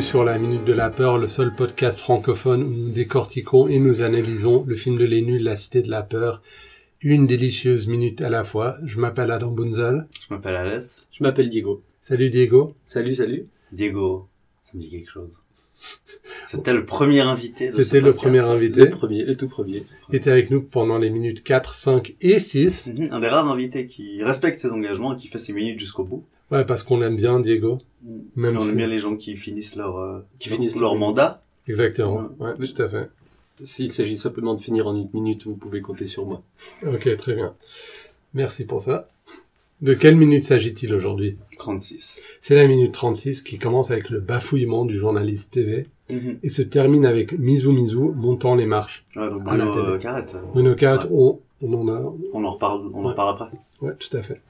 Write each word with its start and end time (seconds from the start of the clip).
bienvenue 0.00 0.12
sur 0.12 0.24
la 0.24 0.38
Minute 0.38 0.64
de 0.64 0.72
la 0.72 0.88
Peur, 0.88 1.18
le 1.18 1.28
seul 1.28 1.54
podcast 1.54 2.00
francophone 2.00 2.62
où 2.62 2.70
nous 2.70 2.88
décortiquons 2.90 3.68
et 3.68 3.78
nous 3.78 4.00
analysons 4.00 4.64
le 4.66 4.74
film 4.74 4.96
de 4.96 5.04
l'énu 5.04 5.38
La 5.38 5.56
Cité 5.56 5.82
de 5.82 5.90
la 5.90 6.00
Peur, 6.02 6.40
une 7.02 7.26
délicieuse 7.26 7.86
minute 7.86 8.22
à 8.22 8.30
la 8.30 8.42
fois. 8.42 8.78
Je 8.82 8.98
m'appelle 8.98 9.30
Adam 9.30 9.50
Bunzel. 9.50 10.06
Je 10.26 10.32
m'appelle 10.34 10.56
Alès. 10.56 11.06
Je 11.12 11.22
m'appelle 11.22 11.50
Diego. 11.50 11.82
Salut 12.00 12.30
Diego. 12.30 12.74
Salut, 12.86 13.12
salut. 13.12 13.46
Diego, 13.72 14.26
ça 14.62 14.72
me 14.74 14.80
dit 14.80 14.88
quelque 14.88 15.10
chose. 15.10 15.32
C'était 16.44 16.72
le 16.72 16.86
premier 16.86 17.20
invité. 17.20 17.70
C'était 17.70 18.00
le 18.00 18.14
premier 18.14 18.38
invité. 18.38 18.86
Le 18.86 18.90
premier, 18.90 19.24
le 19.24 19.36
tout 19.36 19.48
premier. 19.48 19.82
Il 20.08 20.16
était 20.16 20.30
avec 20.30 20.50
nous 20.50 20.62
pendant 20.62 20.96
les 20.96 21.10
minutes 21.10 21.42
4, 21.42 21.74
5 21.74 22.14
et 22.22 22.38
6. 22.38 22.92
Mhm, 22.96 23.08
Un 23.12 23.20
des 23.20 23.28
rares 23.28 23.50
invités 23.50 23.86
qui 23.86 24.22
respecte 24.22 24.60
ses 24.60 24.70
engagements 24.70 25.14
et 25.14 25.20
qui 25.20 25.28
fait 25.28 25.36
ses 25.36 25.52
minutes 25.52 25.78
jusqu'au 25.78 26.04
bout. 26.04 26.24
Ouais, 26.50 26.64
parce 26.64 26.82
qu'on 26.82 27.00
aime 27.02 27.16
bien 27.16 27.40
Diego. 27.40 27.78
Même 28.36 28.56
on 28.56 28.60
si- 28.60 28.70
aime 28.70 28.76
bien 28.76 28.86
les 28.86 28.98
gens 28.98 29.16
qui 29.16 29.36
finissent 29.36 29.76
leur, 29.76 29.96
euh, 29.98 30.20
Qui 30.38 30.48
finissent 30.48 30.78
leur 30.80 30.94
mandat. 30.96 31.42
Exactement. 31.68 32.28
Ouais, 32.38 32.54
tout 32.56 32.82
à 32.82 32.88
fait. 32.88 33.10
S'il 33.60 33.92
s'agit 33.92 34.16
simplement 34.16 34.54
de 34.54 34.60
finir 34.60 34.86
en 34.86 34.96
une 34.96 35.08
minute, 35.12 35.44
vous 35.46 35.54
pouvez 35.54 35.80
compter 35.82 36.06
sur 36.06 36.24
moi. 36.26 36.42
Ok, 36.86 37.14
très 37.18 37.34
bien. 37.34 37.54
Merci 38.34 38.64
pour 38.64 38.80
ça. 38.80 39.06
De 39.82 39.94
quelle 39.94 40.16
minute 40.16 40.44
s'agit-il 40.44 40.92
aujourd'hui? 40.94 41.36
36. 41.58 42.20
C'est 42.40 42.54
la 42.54 42.66
minute 42.66 42.92
36 42.92 43.42
qui 43.42 43.58
commence 43.58 43.90
avec 43.90 44.10
le 44.10 44.20
bafouillement 44.20 44.84
du 44.84 44.98
journaliste 44.98 45.52
TV 45.52 45.86
Mhm. 46.10 46.38
et 46.42 46.48
se 46.48 46.62
termine 46.62 47.06
avec 47.06 47.38
Mizu 47.38 47.68
Mizu 47.68 47.96
montant 48.14 48.54
les 48.54 48.66
marches. 48.66 49.04
Ouais, 49.16 49.28
donc 49.30 49.42
Bruno 49.44 49.78
euh, 49.78 49.98
Carrette, 49.98 50.34
Bruno 50.52 50.74
Cat, 50.74 51.00
on, 51.10 51.38
on 51.62 51.72
en 51.74 51.88
a... 51.88 52.12
on 52.32 52.44
en 52.44 52.50
reparle, 52.50 52.90
on 52.92 53.00
en 53.00 53.04
Ouais. 53.04 53.10
reparle 53.10 53.30
après. 53.34 53.50
Ouais, 53.80 53.92
tout 53.98 54.14
à 54.16 54.22
fait. 54.22 54.40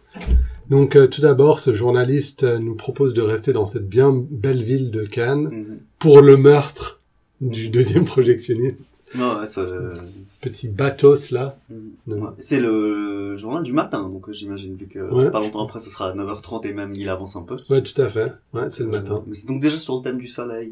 Donc 0.70 0.94
euh, 0.96 1.06
tout 1.08 1.20
d'abord, 1.20 1.58
ce 1.60 1.74
journaliste 1.74 2.44
euh, 2.44 2.58
nous 2.58 2.74
propose 2.76 3.12
de 3.12 3.22
rester 3.22 3.52
dans 3.52 3.66
cette 3.66 3.88
bien 3.88 4.12
belle 4.30 4.62
ville 4.62 4.90
de 4.90 5.04
Cannes 5.04 5.48
Mhm. 5.50 5.78
pour 5.98 6.20
le 6.20 6.36
meurtre 6.36 7.00
du 7.40 7.68
deuxième 7.68 8.04
projectionniste. 8.04 8.92
Non, 9.16 9.40
ouais, 9.40 9.46
ça, 9.48 9.62
euh, 9.62 9.92
Petit 10.40 10.68
bathos 10.68 11.32
là. 11.32 11.58
mhm. 11.68 12.22
Ouais. 12.22 12.28
C'est 12.38 12.60
le 12.60 13.36
journal 13.36 13.64
du 13.64 13.72
matin, 13.72 14.08
donc 14.08 14.28
euh, 14.28 14.32
j'imagine, 14.32 14.76
vu 14.76 14.86
que 14.86 15.00
Ouais. 15.00 15.30
pas 15.32 15.40
longtemps 15.40 15.64
après, 15.64 15.80
ce 15.80 15.90
sera 15.90 16.10
à 16.10 16.14
9h30 16.14 16.64
et 16.66 16.72
même 16.72 16.94
il 16.94 17.08
avance 17.08 17.34
un 17.34 17.42
peu. 17.42 17.56
Ouais, 17.68 17.82
tout 17.82 18.00
à 18.00 18.08
fait. 18.08 18.32
Ouais, 18.52 18.70
c'est 18.70 18.84
le 18.84 18.90
matin. 18.90 19.24
Mais 19.26 19.34
c'est 19.34 19.48
donc 19.48 19.60
déjà 19.60 19.76
sur 19.78 19.96
le 19.96 20.02
thème 20.02 20.18
du 20.18 20.28
soleil 20.28 20.70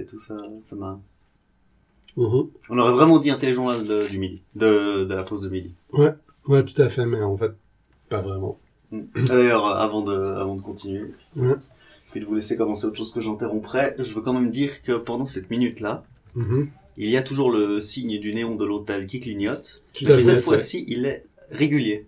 et 0.00 0.06
tout 0.06 0.18
ça, 0.18 0.34
ça 0.60 0.76
m'a... 0.76 0.98
Mhm. 2.16 2.46
On 2.70 2.78
aurait 2.78 2.92
vraiment 2.92 3.18
dit 3.18 3.30
un 3.30 3.38
téléjournal 3.38 3.86
de, 3.86 4.06
du 4.08 4.18
midi, 4.18 4.40
de, 4.54 5.04
de 5.04 5.14
la 5.14 5.24
pause 5.24 5.42
de 5.42 5.48
midi. 5.50 5.72
Ouais, 5.92 6.62
tout 6.64 6.80
à 6.80 6.88
fait, 6.88 7.04
mais 7.04 7.20
en 7.20 7.36
fait, 7.36 7.52
pas 8.08 8.20
vraiment. 8.22 8.58
D'ailleurs, 9.14 9.66
euh, 9.66 9.74
avant 9.74 10.02
de, 10.02 10.14
avant 10.14 10.54
de 10.56 10.62
continuer, 10.62 11.12
Ouais. 11.36 11.54
puis 12.10 12.20
de 12.20 12.24
vous 12.26 12.34
laisser 12.34 12.56
commencer 12.56 12.86
autre 12.86 12.96
chose 12.96 13.12
que 13.12 13.20
j'interromprais, 13.20 13.94
je 13.98 14.12
veux 14.14 14.20
quand 14.22 14.32
même 14.34 14.50
dire 14.50 14.82
que 14.82 14.92
pendant 14.96 15.26
cette 15.26 15.50
minute-là, 15.50 16.04
Mhm. 16.34 16.68
il 16.96 17.08
y 17.10 17.16
a 17.16 17.22
toujours 17.22 17.50
le 17.50 17.80
signe 17.80 18.18
du 18.18 18.34
néon 18.34 18.54
de 18.56 18.64
l'hôtel 18.64 19.06
qui 19.06 19.20
clignote. 19.20 19.82
Tout 19.92 20.04
Mais 20.08 20.14
cette 20.14 20.36
ouais. 20.36 20.40
fois-ci, 20.42 20.84
il 20.88 21.06
est 21.06 21.24
régulier. 21.50 22.06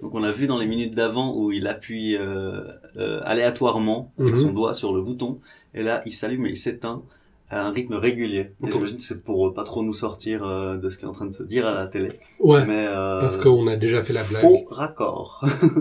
Donc 0.00 0.14
on 0.14 0.22
a 0.22 0.30
vu 0.32 0.46
dans 0.46 0.58
les 0.58 0.66
minutes 0.66 0.94
d'avant 0.94 1.36
où 1.36 1.50
il 1.50 1.66
appuie 1.66 2.16
euh, 2.16 2.62
euh, 2.96 3.20
aléatoirement 3.24 4.12
avec 4.18 4.34
Mhm. 4.34 4.40
son 4.42 4.52
doigt 4.52 4.72
sur 4.74 4.94
le 4.94 5.02
bouton, 5.02 5.40
et 5.74 5.82
là 5.82 6.02
il 6.06 6.12
s'allume 6.12 6.46
et 6.46 6.50
il 6.50 6.56
s'éteint 6.56 7.02
à 7.50 7.66
un 7.66 7.70
rythme 7.70 7.94
régulier. 7.94 8.50
Et 8.60 8.64
Ok. 8.64 8.72
J'imagine 8.72 8.96
que 8.98 9.02
c'est 9.02 9.22
pour 9.24 9.48
euh, 9.48 9.54
pas 9.54 9.64
trop 9.64 9.82
nous 9.82 9.94
sortir 9.94 10.44
euh, 10.46 10.76
de 10.76 10.90
ce 10.90 10.98
qui 10.98 11.04
est 11.04 11.08
en 11.08 11.12
train 11.12 11.26
de 11.26 11.32
se 11.32 11.42
dire 11.42 11.66
à 11.66 11.74
la 11.74 11.86
télé. 11.86 12.08
Ouais, 12.40 12.64
Mais 12.66 12.86
euh, 12.88 13.20
parce 13.20 13.36
qu'on 13.38 13.66
a 13.68 13.76
déjà 13.76 14.02
fait 14.02 14.12
la 14.12 14.22
blague. 14.24 14.42
faux 14.42 14.66
raccord. 14.70 15.42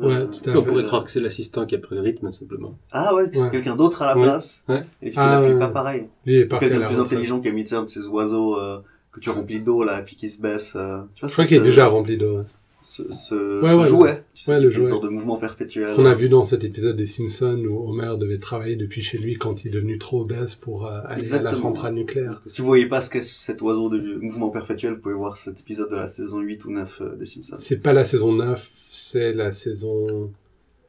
Ouais, 0.00 0.26
tout 0.26 0.50
à 0.50 0.54
On 0.56 0.60
fait. 0.62 0.66
pourrait 0.66 0.84
croire 0.84 1.04
que 1.04 1.10
c'est 1.10 1.20
l'assistant 1.20 1.66
qui 1.66 1.74
a 1.74 1.78
pris 1.78 1.94
le 1.96 2.00
rythme, 2.02 2.30
simplement. 2.32 2.76
Ah 2.92 3.14
ouais, 3.14 3.24
c'est 3.32 3.40
Ouais. 3.42 3.50
quelqu'un 3.50 3.76
d'autre 3.76 4.02
à 4.02 4.06
la 4.06 4.16
Ouais. 4.16 4.22
place. 4.24 4.64
Ouais. 4.68 4.82
Et 5.02 5.10
puis 5.10 5.18
Ah, 5.18 5.38
appuie 5.38 5.52
ouais. 5.52 5.58
pas 5.58 5.68
pareil. 5.68 6.04
Lui 6.26 6.40
est 6.40 6.44
parti 6.46 6.68
Quelqu'un 6.68 6.86
plus 6.86 7.00
intelligent 7.00 7.40
qui 7.40 7.48
a 7.48 7.52
mis 7.52 7.64
un 7.74 7.82
de 7.82 7.88
ces 7.88 8.06
oiseaux 8.08 8.58
euh, 8.58 8.78
que 9.12 9.20
tu 9.20 9.30
remplis 9.30 9.60
d'eau 9.60 9.82
là, 9.84 10.02
puis 10.02 10.16
qui 10.16 10.28
se 10.30 10.40
baisse. 10.40 10.74
euh, 10.76 11.00
tu 11.14 11.20
vois, 11.20 11.28
Je 11.28 11.32
crois 11.34 11.44
qu'il 11.44 11.56
est 11.56 11.60
ce- 11.60 11.64
déjà 11.64 11.86
rempli 11.86 12.16
d'eau. 12.16 12.42
Ce, 12.82 13.12
ce, 13.12 13.60
Ouais, 13.60 13.68
ce 13.68 13.74
ouais, 13.76 13.86
jouet. 13.86 14.24
Tu 14.34 14.44
sais, 14.44 14.58
le 14.58 14.66
Une 14.66 14.70
jouet. 14.70 14.86
sorte 14.86 15.04
de 15.04 15.08
mouvement 15.08 15.36
perpétuel. 15.36 15.94
Qu'on 15.96 16.06
a 16.06 16.14
vu 16.14 16.28
dans 16.28 16.44
cet 16.44 16.64
épisode 16.64 16.96
des 16.96 17.06
Simpsons 17.06 17.62
où 17.68 17.90
Homer 17.90 18.14
devait 18.18 18.38
travailler 18.38 18.76
depuis 18.76 19.02
chez 19.02 19.18
lui 19.18 19.36
quand 19.36 19.64
il 19.64 19.68
est 19.68 19.74
devenu 19.74 19.98
trop 19.98 20.22
obèse 20.22 20.54
pour 20.54 20.86
euh, 20.86 21.00
aller 21.06 21.32
à 21.32 21.42
la 21.42 21.54
centrale 21.54 21.94
nucléaire. 21.94 22.42
Si 22.46 22.60
vous 22.60 22.66
voyez 22.66 22.86
pas 22.86 23.00
ce 23.00 23.10
qu'est 23.10 23.22
cet 23.22 23.62
oiseau 23.62 23.88
de 23.90 24.18
mouvement 24.20 24.50
perpétuel, 24.50 24.94
vous 24.94 25.00
pouvez 25.00 25.14
voir 25.14 25.36
cet 25.36 25.60
épisode 25.60 25.90
de 25.90 25.96
la 25.96 26.08
saison 26.08 26.40
8 26.40 26.64
ou 26.64 26.70
9 26.72 27.00
euh, 27.00 27.16
des 27.16 27.26
Simpsons. 27.26 27.56
C'est 27.58 27.82
pas 27.82 27.92
la 27.92 28.04
saison 28.04 28.32
9, 28.32 28.70
c'est 28.86 29.32
la 29.32 29.50
saison... 29.50 30.30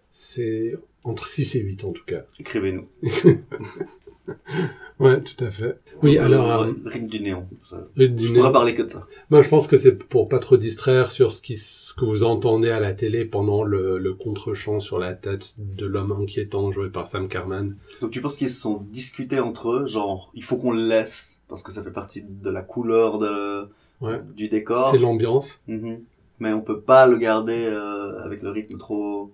C'est 0.10 0.74
entre 1.04 1.28
6 1.28 1.56
et 1.56 1.60
8 1.62 1.84
en 1.86 1.92
tout 1.92 2.04
cas. 2.06 2.22
Écrivez-nous. 2.40 2.88
Ouais, 5.00 5.22
tout 5.22 5.42
à 5.46 5.50
fait. 5.50 5.80
Oui, 6.04 6.18
Euh, 6.18 6.26
alors... 6.26 6.62
ouais, 6.64 6.68
euh, 6.68 6.90
rythme 6.90 7.08
du 7.08 7.22
néon. 7.22 7.48
Rythme 7.96 8.16
du 8.16 8.28
Je 8.28 8.34
pourrais 8.34 8.52
parler 8.52 8.76
que 8.76 8.82
de 8.84 8.90
ça. 8.90 9.08
Moi, 9.30 9.42
je 9.42 9.48
pense 9.48 9.66
que 9.66 9.78
c'est 9.78 9.94
pour 9.98 10.28
pas 10.28 10.40
trop 10.40 10.58
distraire 10.58 11.12
sur 11.12 11.32
ce, 11.32 11.42
qui, 11.42 11.56
ce 11.56 11.94
que 11.94 12.04
vous 12.04 12.24
entendez 12.26 12.70
à 12.70 12.82
la 12.82 12.94
télé 12.94 13.24
pendant 13.24 13.64
le, 13.64 13.98
le 13.98 14.14
contre-champ 14.14 14.82
sur 14.82 15.00
la 15.00 15.14
tête 15.14 15.54
de 15.58 15.86
l'homme 15.86 16.12
inquiétant 16.12 16.70
joué 16.74 16.90
par 16.90 17.08
Sam 17.08 17.30
Carman. 17.30 17.78
Donc 18.02 18.12
tu 18.12 18.20
penses 18.20 18.36
qu'ils 18.36 18.50
se 18.50 18.60
sont 18.60 18.84
discutés 18.92 19.40
entre 19.40 19.70
eux, 19.72 19.88
genre 19.88 20.32
il 20.36 20.44
faut 20.44 20.58
qu'on 20.58 20.72
le 20.72 20.86
laisse 20.86 21.40
parce 21.48 21.64
que 21.64 21.72
ça 21.72 21.82
fait 21.82 21.92
partie 21.92 22.22
de 22.22 22.50
la 22.50 22.62
couleur 22.62 23.20
de 23.20 23.68
Ouais. 24.02 24.20
du 24.36 24.50
décor. 24.50 24.92
C'est 24.92 24.98
l'ambiance. 24.98 25.62
Mhm. 25.68 26.00
Mais 26.40 26.52
on 26.54 26.62
peut 26.62 26.80
pas 26.82 27.06
le 27.08 27.18
garder 27.18 27.66
euh, 27.66 28.22
avec 28.24 28.42
le 28.42 28.50
rythme 28.50 28.78
trop. 28.78 29.32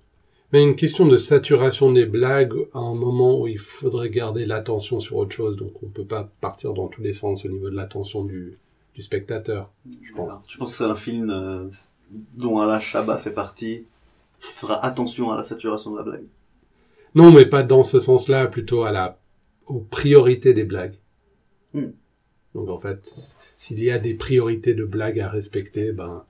Mais 0.53 0.61
une 0.61 0.75
question 0.75 1.05
de 1.05 1.17
saturation 1.17 1.91
des 1.91 2.05
blagues 2.05 2.53
à 2.73 2.79
un 2.79 2.93
moment 2.93 3.41
où 3.41 3.47
il 3.47 3.59
faudrait 3.59 4.09
garder 4.09 4.45
l'attention 4.45 4.99
sur 4.99 5.17
autre 5.17 5.35
chose, 5.35 5.57
donc 5.57 5.71
on 5.83 5.87
peut 5.87 6.05
pas 6.05 6.29
partir 6.39 6.73
dans 6.73 6.87
tous 6.87 7.01
les 7.01 7.13
sens 7.13 7.45
au 7.45 7.49
niveau 7.49 7.69
de 7.69 7.75
l'attention 7.75 8.23
du, 8.23 8.57
du 8.93 9.01
spectateur, 9.01 9.71
je 10.03 10.13
pense. 10.13 10.31
Alors, 10.31 10.43
tu 10.47 10.57
penses 10.57 10.71
que 10.71 10.77
c'est 10.77 10.89
un 10.89 10.95
film 10.95 11.29
euh, 11.29 11.65
dont 12.35 12.59
Alain 12.59 12.79
Chabat 12.79 13.17
fait 13.17 13.31
partie 13.31 13.85
fera 14.39 14.83
attention 14.85 15.31
à 15.31 15.37
la 15.37 15.43
saturation 15.43 15.91
de 15.91 15.97
la 15.97 16.03
blague. 16.03 16.25
Non, 17.15 17.31
mais 17.31 17.45
pas 17.45 17.63
dans 17.63 17.83
ce 17.83 17.99
sens-là, 17.99 18.47
plutôt 18.47 18.83
à 18.83 18.91
la 18.91 19.17
aux 19.67 19.79
priorités 19.79 20.53
des 20.53 20.63
blagues. 20.63 20.95
Hmm. 21.73 21.91
Donc 22.53 22.69
en 22.69 22.79
fait, 22.79 23.37
s'il 23.57 23.83
y 23.83 23.89
a 23.91 23.97
des 23.97 24.13
priorités 24.13 24.73
de 24.73 24.85
blagues 24.85 25.19
à 25.19 25.29
respecter, 25.29 25.91
ben 25.91 26.23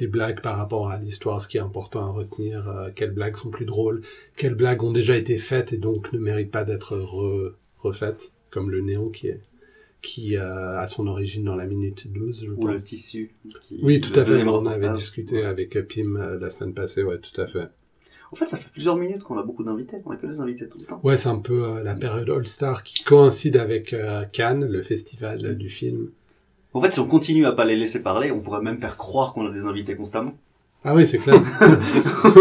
des 0.00 0.06
blagues 0.08 0.40
par 0.40 0.56
rapport 0.56 0.90
à 0.90 0.98
l'histoire, 0.98 1.40
ce 1.40 1.46
qui 1.46 1.56
est 1.58 1.60
important 1.60 2.04
à 2.06 2.10
retenir, 2.10 2.68
euh, 2.68 2.90
quelles 2.94 3.12
blagues 3.12 3.36
sont 3.36 3.50
plus 3.50 3.66
drôles, 3.66 4.00
quelles 4.36 4.54
blagues 4.56 4.82
ont 4.82 4.92
déjà 4.92 5.16
été 5.16 5.36
faites 5.36 5.72
et 5.72 5.76
donc 5.78 6.12
ne 6.12 6.18
méritent 6.18 6.50
pas 6.50 6.64
d'être 6.64 6.96
re- 6.96 7.52
refaites, 7.78 8.32
comme 8.50 8.70
le 8.70 8.80
néon 8.80 9.08
qui 9.10 9.28
est 9.28 9.40
qui 10.02 10.38
euh, 10.38 10.78
a 10.80 10.86
son 10.86 11.06
origine 11.06 11.44
dans 11.44 11.56
la 11.56 11.66
minute 11.66 12.10
12, 12.10 12.46
je 12.46 12.50
Ou 12.50 12.66
le 12.66 12.80
tissu. 12.80 13.32
qui- 13.68 13.78
Oui, 13.82 14.00
tout 14.00 14.10
le 14.14 14.20
à 14.20 14.24
fait, 14.24 14.42
on 14.44 14.64
avait 14.64 14.88
discuté 14.92 15.36
Ouais. 15.40 15.44
avec 15.44 15.76
euh, 15.76 15.82
Pim 15.82 16.16
euh, 16.16 16.38
la 16.40 16.48
semaine 16.48 16.72
passée, 16.72 17.02
ouais, 17.02 17.18
tout 17.18 17.38
à 17.38 17.46
fait. 17.46 17.68
En 18.32 18.36
fait, 18.36 18.46
ça 18.46 18.56
fait 18.56 18.70
plusieurs 18.72 18.96
minutes 18.96 19.22
qu'on 19.22 19.36
a 19.36 19.42
beaucoup 19.42 19.62
d'invités. 19.62 19.98
On 20.06 20.10
a 20.12 20.16
que 20.16 20.26
des 20.26 20.40
invités 20.40 20.66
tout 20.68 20.78
le 20.78 20.86
temps. 20.86 21.00
Ouais, 21.04 21.18
c'est 21.18 21.28
un 21.28 21.40
peu 21.40 21.64
euh, 21.64 21.82
la 21.82 21.94
période 21.96 22.30
All-Star 22.30 22.82
qui 22.82 23.04
coïncide 23.04 23.56
avec 23.58 23.94
Cannes, 24.32 24.64
le 24.66 24.82
festival 24.82 25.58
du 25.58 25.68
film. 25.68 26.10
En 26.72 26.80
fait, 26.80 26.92
si 26.92 27.00
on 27.00 27.06
continue 27.06 27.46
à 27.46 27.52
pas 27.52 27.64
les 27.64 27.76
laisser 27.76 28.02
parler, 28.02 28.30
on 28.30 28.40
pourrait 28.40 28.60
même 28.62 28.78
faire 28.78 28.96
croire 28.96 29.32
qu'on 29.32 29.46
a 29.46 29.50
des 29.50 29.66
invités 29.66 29.94
constamment. 29.96 30.32
Ah 30.84 30.94
oui, 30.94 31.06
c'est 31.06 31.18
clair. 31.18 31.40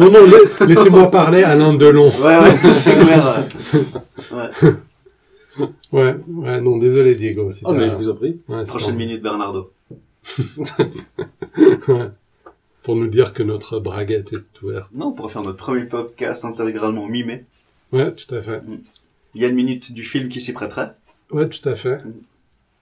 non, 0.00 0.10
non, 0.10 0.26
la- 0.60 0.66
laissez-moi 0.66 1.10
parler 1.10 1.42
Alain 1.44 1.74
Delon. 1.74 2.08
Ouais, 2.08 2.38
ouais, 2.38 2.56
c'est 2.72 2.98
clair. 2.98 3.44
Ouais. 4.32 4.50
Ouais. 5.92 6.16
Ouais, 6.28 6.60
non, 6.60 6.78
désolé 6.78 7.14
Diego. 7.14 7.50
Oh, 7.64 7.72
mais 7.72 7.88
je 7.88 7.94
vous 7.94 8.08
en 8.08 8.14
prie. 8.14 8.40
ouais, 8.48 8.64
Prochaine 8.64 8.96
minute, 8.96 9.22
Bernardo. 9.22 9.70
Ouais. 11.88 12.08
Pour 12.82 12.96
nous 12.96 13.06
dire 13.08 13.32
que 13.32 13.42
notre 13.42 13.78
braguette 13.80 14.32
est 14.32 14.62
ouverte. 14.62 14.88
Non, 14.94 15.06
on 15.08 15.12
pourrait 15.12 15.32
faire 15.32 15.42
notre 15.42 15.56
premier 15.58 15.84
podcast 15.84 16.44
intégralement 16.44 17.06
mimé. 17.08 17.44
Ouais, 17.92 18.12
tout 18.12 18.32
à 18.34 18.42
fait. 18.42 18.62
Il 19.34 19.40
y 19.42 19.44
a 19.44 19.48
une 19.48 19.54
minute 19.56 19.92
du 19.92 20.02
film 20.02 20.28
qui 20.28 20.40
s'y 20.40 20.52
prêterait. 20.52 20.92
Ouais, 21.30 21.48
tout 21.48 21.66
à 21.68 21.74
fait. 21.74 22.00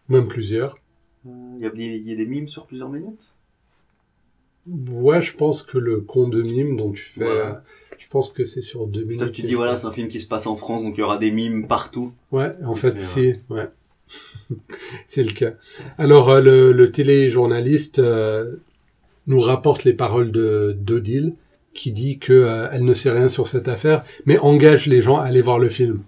Même 0.09 0.29
plusieurs. 0.29 0.77
Il 1.27 1.63
y, 1.63 1.67
a, 1.67 1.71
il 1.75 2.09
y 2.09 2.13
a 2.13 2.17
des 2.17 2.27
mimes 2.27 2.49
sur 2.49 2.67
plusieurs 2.67 2.89
minutes? 2.91 3.31
Ouais, 4.67 5.21
je 5.21 5.35
pense 5.37 5.63
que 5.63 5.79
le 5.79 6.01
con 6.01 6.29
de 6.29 6.43
mime 6.43 6.77
dont 6.77 6.93
tu 6.93 7.05
fais, 7.05 7.25
Voilà. 7.25 7.47
euh, 7.51 7.55
je 7.99 8.07
pense 8.09 8.31
que 8.31 8.45
c'est 8.45 8.63
sur 8.63 8.87
deux 8.87 9.03
minutes. 9.05 9.19
Toi, 9.19 9.29
tu 9.31 9.43
dis 9.43 9.55
voilà, 9.55 9.77
c'est 9.77 9.87
un 9.87 9.93
film 9.93 10.09
qui 10.09 10.21
se 10.21 10.29
passe 10.29 10.47
en 10.47 10.57
France, 10.57 10.85
donc 10.85 10.95
il 10.97 11.01
y 11.01 11.05
aura 11.05 11.19
des 11.19 11.31
mimes 11.31 11.67
partout. 11.67 12.13
Ouais, 12.33 12.53
en 12.65 12.75
fait, 12.75 12.99
si, 12.99 13.35
ouais. 13.51 13.69
c'est 15.07 15.23
le 15.23 15.33
cas. 15.33 15.53
Alors, 15.99 16.31
euh, 16.31 16.41
le, 16.41 16.73
le 16.73 16.91
téléjournaliste 16.91 17.99
euh, 17.99 18.57
nous 19.27 19.41
rapporte 19.41 19.85
les 19.85 19.95
paroles 19.95 20.33
de 20.33 20.75
d'Odile, 20.79 21.35
qui 21.75 21.91
dit 21.93 22.19
que 22.19 22.33
euh, 22.33 22.69
elle 22.73 22.85
ne 22.85 22.95
sait 22.95 23.11
rien 23.11 23.29
sur 23.29 23.47
cette 23.47 23.69
affaire, 23.69 24.05
mais 24.27 24.39
engage 24.39 24.87
les 24.87 25.03
gens 25.03 25.17
à 25.19 25.25
aller 25.25 25.43
voir 25.43 25.59
le 25.59 25.69
film. 25.69 26.03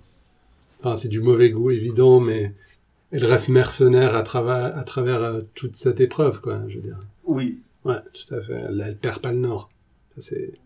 Enfin, 0.80 0.96
c'est 0.96 1.08
du 1.08 1.20
mauvais 1.20 1.50
goût, 1.50 1.70
évident, 1.70 2.20
mais 2.20 2.52
elle 3.12 3.24
reste 3.24 3.48
mercenaire 3.48 4.14
à 4.16 4.22
travers, 4.22 4.76
à 4.76 4.82
travers 4.84 5.22
euh, 5.22 5.40
toute 5.54 5.76
cette 5.76 6.00
épreuve, 6.00 6.40
quoi, 6.40 6.60
je 6.68 6.76
veux 6.76 6.82
dire. 6.82 6.98
Oui. 7.24 7.60
Ouais, 7.84 7.98
tout 8.12 8.34
à 8.34 8.40
fait. 8.40 8.54
Elle, 8.68 8.82
elle 8.86 8.96
perd 8.96 9.20
pas 9.20 9.32
le 9.32 9.38
nord. 9.38 9.70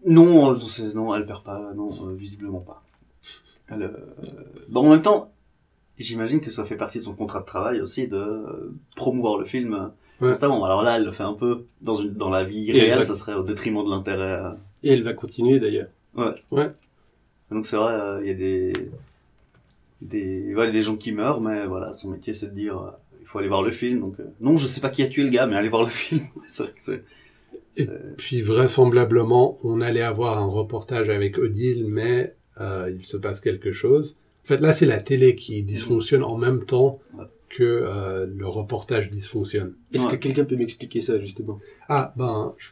Non, 0.07 0.53
euh, 0.55 0.59
non, 0.95 1.15
elle 1.15 1.27
perd 1.27 1.43
pas. 1.43 1.73
Non, 1.75 1.89
euh, 2.07 2.15
visiblement 2.15 2.61
pas. 2.61 2.83
Le- 3.77 3.91
Bon, 4.69 4.87
en 4.87 4.91
même 4.91 5.03
temps, 5.03 5.31
j'imagine 5.99 6.41
que 6.41 6.51
ça 6.51 6.65
fait 6.65 6.77
partie 6.77 6.99
de 6.99 7.05
son 7.05 7.15
contrat 7.15 7.41
de 7.41 7.47
travail 7.47 7.81
aussi 7.81 8.09
de 8.09 8.73
promouvoir 8.97 9.39
le 9.39 9.45
film 9.45 9.91
Ouais. 10.21 10.29
constamment. 10.31 10.65
Alors 10.65 10.83
là, 10.83 10.97
elle 10.97 11.05
le 11.05 11.13
fait 11.13 11.23
un 11.25 11.33
peu 11.35 11.65
dans 11.83 11.95
une 11.95 12.13
dans 12.15 12.31
la 12.31 12.45
vie 12.45 12.71
réelle, 12.73 12.91
elle 12.91 12.99
va- 12.99 13.05
ça 13.05 13.15
serait 13.15 13.35
au 13.35 13.43
détriment 13.43 13.85
de 13.85 13.91
l'intérêt. 13.91 14.41
Et 14.83 14.93
elle 14.93 15.03
va 15.03 15.13
continuer 15.15 15.59
d'ailleurs. 15.61 15.89
Donc 17.51 17.67
c'est 17.67 17.77
vrai, 17.77 17.95
euh, 17.95 18.21
il 18.23 18.29
y 18.29 18.31
a 18.31 18.35
des 18.35 18.73
des 20.03 20.53
voilà, 20.55 20.71
des 20.71 20.83
gens 20.83 20.97
qui 20.97 21.13
meurent, 21.13 21.41
mais 21.41 21.67
voilà, 21.67 21.93
son 21.93 22.11
métier 22.11 22.33
c'est 22.35 22.47
de 22.47 22.55
dire 22.55 22.79
euh, 22.79 22.91
il 23.21 23.27
faut 23.27 23.39
aller 23.39 23.49
voir 23.49 23.63
le 23.63 23.71
film. 23.71 24.01
Donc 24.01 24.19
euh, 24.21 24.25
non, 24.41 24.57
je 24.57 24.67
sais 24.67 24.81
pas 24.81 24.91
qui 24.91 25.03
a 25.03 25.09
tué 25.09 25.23
le 25.25 25.31
gars, 25.31 25.47
mais 25.47 25.57
allez 25.57 25.69
voir 25.69 25.83
le 25.83 25.89
film. 25.91 26.23
c'est 26.47 26.63
vrai 26.65 26.73
que 26.73 26.81
c'est 26.81 27.05
Et- 27.77 27.87
Puis 28.17 28.43
vraisemblablement, 28.43 29.59
on 29.63 29.81
allait 29.81 30.03
avoir 30.03 30.39
un 30.39 30.47
reportage 30.47 31.09
avec 31.09 31.39
Odile, 31.39 31.85
mais 31.87 32.35
euh, 32.61 32.91
il 32.95 33.03
se 33.05 33.17
passe 33.17 33.41
quelque 33.41 33.73
chose. 33.73 34.19
En 34.45 34.49
fait, 34.49 34.59
là, 34.59 34.73
c'est 34.75 34.87
la 34.87 34.99
télé 34.99 35.35
qui 35.37 35.63
dysfonctionne 35.63 36.25
en 36.25 36.37
même 36.37 36.65
temps 36.65 36.99
Ouais. 37.15 37.25
que 37.51 37.63
euh, 37.63 38.27
le 38.27 38.47
reportage 38.47 39.11
dysfonctionne. 39.11 39.75
Est-ce 39.93 40.07
Ouais. 40.07 40.13
que 40.13 40.17
quelqu'un 40.17 40.45
peut 40.45 40.57
m'expliquer 40.57 41.01
ça 41.01 41.21
justement? 41.21 41.61
Ah, 41.89 42.13
ben... 42.17 42.55
je- 42.59 42.71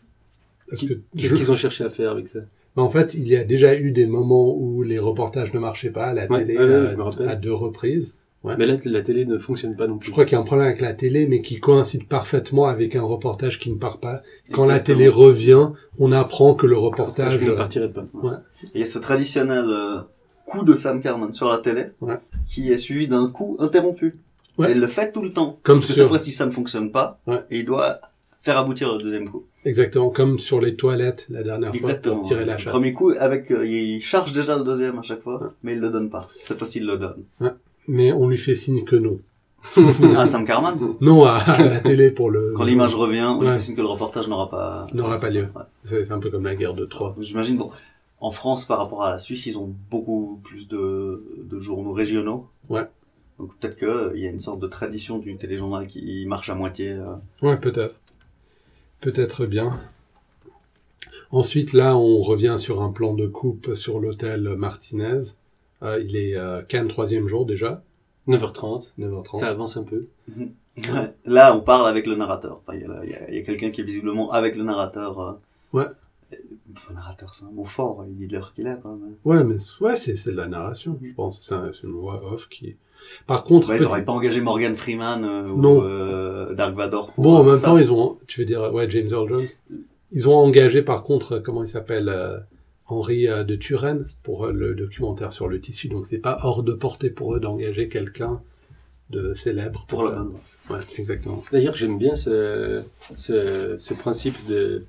Parce 0.69 0.83
que 0.83 0.95
Qu'est-ce 1.17 1.29
je- 1.29 1.37
qu'ils 1.37 1.53
ont 1.53 1.57
cherché 1.57 1.85
à 1.85 1.91
faire 1.91 2.11
avec 2.13 2.29
ça? 2.29 2.41
En 2.83 2.91
fait, 2.91 3.15
il 3.15 3.27
y 3.29 3.37
a 3.37 3.45
déjà 3.45 3.75
eu 3.77 3.93
des 3.93 4.07
moments 4.07 4.55
où 4.55 4.83
les 4.83 4.99
reportages 4.99 5.53
ne 5.55 5.59
marchaient 5.59 5.91
pas 5.91 6.07
à 6.07 6.15
la 6.15 6.27
Ouais, 6.27 6.39
télé 6.41 6.57
ouais, 6.59 6.65
ouais, 6.65 6.97
euh, 7.21 7.29
à 7.29 7.35
deux 7.37 7.53
reprises. 7.55 8.15
Ouais. 8.45 8.55
Mais 8.57 8.67
là, 8.67 8.77
la 8.85 9.03
télé 9.03 9.27
ne 9.27 9.37
fonctionne 9.37 9.75
pas 9.75 9.89
non 9.89 9.99
plus. 9.99 10.07
Je 10.07 10.13
crois 10.13 10.25
qu'il 10.25 10.35
y 10.35 10.37
a 10.37 10.41
un 10.41 10.45
problème 10.45 10.69
avec 10.69 10.81
la 10.81 10.93
télé, 10.95 11.27
mais 11.27 11.43
qui 11.43 11.59
coïncide 11.59 12.07
parfaitement 12.07 12.67
avec 12.67 12.95
un 12.95 13.03
reportage 13.03 13.59
qui 13.59 13.71
ne 13.73 13.77
part 13.79 13.99
pas. 13.99 14.23
Quand 14.53 14.67
la 14.67 14.79
télé 14.79 15.09
revient, 15.09 15.71
on 15.99 16.13
apprend 16.13 16.55
que 16.55 16.67
le 16.67 16.77
je 16.77 16.81
reportage... 16.81 17.41
ne 17.41 17.51
partirai 17.51 17.91
pas. 17.91 18.07
Et 18.63 18.69
il 18.77 18.81
y 18.81 18.83
a 18.85 18.87
ce 18.87 18.99
traditionnel 19.01 19.65
euh, 19.69 19.99
coup 20.47 20.63
de 20.65 20.75
Sam 20.75 21.01
Carman 21.03 21.33
sur 21.33 21.49
la 21.49 21.59
télé, 21.59 21.87
Ouais. 22.01 22.19
qui 22.47 22.71
est 22.71 22.79
suivi 22.79 23.09
d'un 23.09 23.29
coup 23.29 23.57
interrompu. 23.59 24.19
Ouais. 24.57 24.71
Et 24.71 24.75
il 24.75 24.81
le 24.81 24.87
fait 24.87 25.11
tout 25.13 25.23
le 25.23 25.31
temps. 25.31 25.59
Comme 25.65 25.81
Sauf 25.81 25.89
que 25.89 25.95
cette 25.97 26.09
fois-ci, 26.09 26.31
ça 26.33 26.47
ne 26.47 26.53
fonctionne 26.53 26.93
pas. 26.93 27.21
Ouais. 27.27 27.41
Et 27.51 27.59
il 27.59 27.65
doit 27.65 28.01
faire 28.43 28.57
aboutir 28.59 28.93
le 28.97 29.03
deuxième 29.03 29.29
coup. 29.29 29.47
Exactement, 29.69 30.11
comme 30.11 30.39
sur 30.39 30.61
les 30.61 30.75
toilettes 30.77 31.27
la 31.31 31.43
dernière 31.43 31.75
Exactement. 31.75 32.15
fois 32.17 32.21
pour 32.23 32.29
tirer 32.29 32.45
la 32.45 32.57
chasse. 32.59 32.73
Premier 32.73 32.93
coup, 32.93 33.13
avec, 33.19 33.51
euh, 33.51 33.67
il 33.67 34.01
charge 34.01 34.33
déjà 34.33 34.57
le 34.57 34.65
deuxième 34.65 34.99
à 34.99 35.03
chaque 35.03 35.21
fois, 35.21 35.41
Ouais. 35.43 35.49
mais 35.63 35.73
il 35.75 35.81
le 35.81 35.91
donne 35.91 36.09
pas. 36.11 36.27
Cette 36.45 36.59
fois-ci, 36.59 36.79
il 36.79 36.87
le 36.87 36.97
donne. 36.97 37.25
Mais 37.87 38.13
on 38.13 38.29
lui 38.29 38.39
fait 38.39 38.55
signe 38.55 38.85
que 38.85 38.97
non. 38.97 39.19
ah, 40.17 40.27
Sam 40.27 40.45
Carman. 40.47 40.77
Non 41.01 41.25
à, 41.25 41.35
à 41.39 41.65
la 41.65 41.81
télé 41.81 42.11
pour 42.11 42.31
le... 42.31 42.55
Quand 42.57 42.65
l'image 42.65 42.95
revient, 42.95 43.27
on 43.29 43.41
Ouais. 43.41 43.55
fait 43.55 43.61
signe 43.61 43.77
que 43.77 43.81
le 43.81 43.89
reportage 43.89 44.29
n'aura 44.29 44.49
pas, 44.49 44.87
N'aura 44.95 45.19
pas 45.21 45.31
lieu. 45.31 45.49
Ouais. 45.55 45.63
C'est 45.85 46.11
un 46.13 46.19
peu 46.19 46.31
comme 46.31 46.45
la 46.45 46.55
guerre 46.55 46.75
de 46.75 46.85
Troie. 46.87 47.15
J'imagine, 47.21 47.57
bon, 47.59 47.71
en 48.21 48.31
France, 48.31 48.65
par 48.65 48.79
rapport 48.79 49.03
à 49.05 49.11
la 49.11 49.19
Suisse, 49.19 49.47
ils 49.47 49.59
ont 49.59 49.73
beaucoup 49.91 50.41
plus 50.45 50.67
de, 50.69 51.23
de 51.51 51.61
journaux 51.61 51.93
régionaux. 51.93 52.47
Ouais. 52.69 52.85
Donc 53.39 53.51
peut-être 53.59 53.77
qu'il 53.77 54.21
y 54.21 54.27
a 54.27 54.31
une 54.31 54.41
sorte 54.41 54.59
de 54.61 54.67
tradition 54.67 55.19
du 55.19 55.37
téléjournal 55.37 55.87
qui 55.87 56.25
marche 56.27 56.51
à 56.51 56.55
moitié. 56.55 56.91
euh. 56.93 57.15
Ouais, 57.43 57.57
peut-être. 57.57 58.01
Peut-être 59.01 59.47
bien. 59.47 59.79
Ensuite, 61.31 61.73
là, 61.73 61.97
on 61.97 62.19
revient 62.21 62.57
sur 62.59 62.83
un 62.83 62.91
plan 62.91 63.15
de 63.15 63.27
coupe 63.27 63.75
sur 63.75 64.01
l'hôtel 64.01 64.55
Martinez. 64.57 65.19
Euh, 65.83 66.03
il 66.03 66.17
est 66.17 66.37
euh, 66.37 66.63
Cannes, 66.63 66.89
troisième 66.89 67.29
jour 67.29 67.47
déjà, 67.47 67.83
9h30, 68.27 68.95
9h30. 68.99 69.39
ça 69.39 69.49
avance 69.49 69.77
un 69.77 69.85
peu. 69.85 70.07
Ouais. 70.79 71.13
Là, 71.25 71.57
on 71.57 71.61
parle 71.61 71.89
avec 71.89 72.07
le 72.07 72.15
narrateur. 72.15 72.61
Enfin, 72.65 72.79
il 72.79 73.11
y 73.33 73.39
a, 73.39 73.43
quelqu'un 73.43 73.73
qui 73.73 73.81
est 73.81 73.85
visiblement 73.85 74.31
avec 74.31 74.55
le 74.55 74.63
narrateur. 74.63 75.19
euh. 75.19 75.33
Ouais. 75.73 75.87
Enfin, 76.77 76.95
narrateur, 76.95 77.35
c'est 77.35 77.47
un 77.47 77.51
mot 77.51 77.65
fort. 77.65 78.05
Il 78.09 78.15
dit 78.17 78.29
l'heure 78.29 78.53
qu'il 78.53 78.69
est 78.69 78.79
quand 78.81 78.95
même. 78.95 79.17
Ouais, 79.25 79.43
mais 79.43 79.57
ouais, 79.81 79.97
c'est 79.97 80.31
de 80.31 80.37
la 80.37 80.47
narration, 80.47 80.97
je 81.03 81.13
pense. 81.15 81.43
C'est 81.43 81.83
une 81.83 81.91
voix 81.91 82.23
off 82.33 82.49
qui... 82.49 82.77
Par 83.27 83.45
contre... 83.45 83.69
Ouais, 83.71 83.77
ils 83.77 83.85
auraient 83.87 84.05
pas 84.05 84.13
engagé 84.13 84.41
Morgan 84.41 84.75
Freeman 84.77 85.25
euh, 85.25 85.43
Non. 85.43 85.79
ou 85.79 85.83
euh, 85.83 86.55
Dark 86.55 86.75
Vador. 86.75 87.13
pour, 87.13 87.25
Bon, 87.25 87.37
en 87.37 87.43
euh, 87.43 87.47
même 87.49 87.57
ça. 87.57 87.67
temps, 87.67 87.79
ils 87.79 87.93
ont... 87.93 88.19
Tu 88.27 88.41
veux 88.41 88.47
dire, 88.47 88.73
ouais, 88.73 88.89
James 88.91 89.09
Earl 89.11 89.29
Jones 89.29 89.47
Ils 90.13 90.29
ont 90.29 90.35
engagé, 90.35 90.83
par 90.83 91.03
contre, 91.03 91.39
comment 91.39 91.63
il 91.63 91.69
s'appelle 91.69 92.09
euh, 92.09 92.39
Henri 92.87 93.29
euh, 93.29 93.45
de 93.45 93.55
Turenne 93.57 94.07
pour 94.23 94.47
euh, 94.47 94.53
le 94.53 94.75
documentaire 94.75 95.33
sur 95.33 95.49
le 95.49 95.61
tissu. 95.61 95.89
Donc, 95.89 96.07
c'est 96.07 96.19
pas 96.19 96.39
hors 96.43 96.63
de 96.63 96.73
portée 96.73 97.11
pour 97.11 97.35
eux 97.35 97.41
d'engager 97.41 97.89
quelqu'un 97.89 98.41
de 99.11 99.35
célèbre. 99.35 99.85
pour 99.89 100.03
bonne. 100.05 100.33
Ouais, 100.71 100.79
exactement. 100.99 101.43
D'ailleurs, 101.53 101.75
j'aime 101.75 101.97
bien 101.99 102.15
ce, 102.15 102.83
ce, 103.17 103.77
ce 103.79 103.95
principe 103.95 104.37
de 104.47 104.85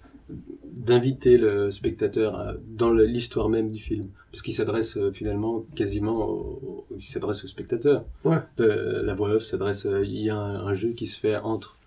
d'inviter 0.75 1.37
le 1.37 1.71
spectateur 1.71 2.55
dans 2.67 2.91
l'histoire 2.91 3.49
même 3.49 3.71
du 3.71 3.79
film, 3.79 4.09
parce 4.31 4.41
qu'il 4.41 4.53
s'adresse 4.53 4.97
euh, 4.97 5.11
finalement 5.11 5.65
quasiment, 5.75 6.27
au, 6.29 6.85
il 6.97 7.03
s'adresse 7.07 7.43
au 7.43 7.47
spectateur. 7.47 8.05
Ouais. 8.23 8.37
Euh, 8.59 9.01
la 9.03 9.13
voix 9.15 9.29
off 9.31 9.43
s'adresse, 9.43 9.85
euh, 9.85 10.05
il 10.05 10.17
y 10.21 10.29
a 10.29 10.35
un, 10.37 10.67
un 10.67 10.73
jeu 10.73 10.89
qui 10.91 11.07
se 11.07 11.19
fait 11.19 11.35
entre 11.37 11.77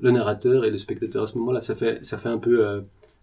le 0.00 0.10
narrateur 0.10 0.64
et 0.64 0.70
le 0.70 0.78
spectateur 0.78 1.24
à 1.24 1.26
ce 1.26 1.36
moment-là. 1.38 1.60
Ça 1.60 1.74
fait, 1.76 2.04
ça 2.04 2.18
fait 2.18 2.30
un 2.30 2.38
peu 2.38 2.66
euh, 2.66 2.80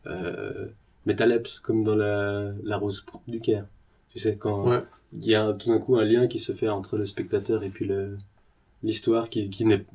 euh, 0.08 0.68
métalepse, 1.06 1.60
comme 1.60 1.84
dans 1.84 1.96
la, 1.96 2.54
la 2.64 2.78
rose 2.78 3.04
du 3.28 3.40
Caire. 3.42 3.66
Tu 4.12 4.20
sais, 4.20 4.38
quand 4.38 4.68
Ouais. 4.70 4.84
il 5.14 5.26
y 5.26 5.36
a 5.36 5.52
tout 5.54 5.70
d'un 5.70 5.80
coup 5.80 5.98
un 5.98 6.06
lien 6.06 6.28
qui 6.28 6.40
se 6.40 6.54
fait 6.54 6.70
entre 6.70 6.98
le 6.98 7.06
spectateur 7.06 7.64
et 7.64 7.70
puis 7.70 7.86
le 7.86 8.18
l'histoire 8.82 9.30
qui, 9.30 9.50
qui 9.50 9.66
n'est 9.66 9.86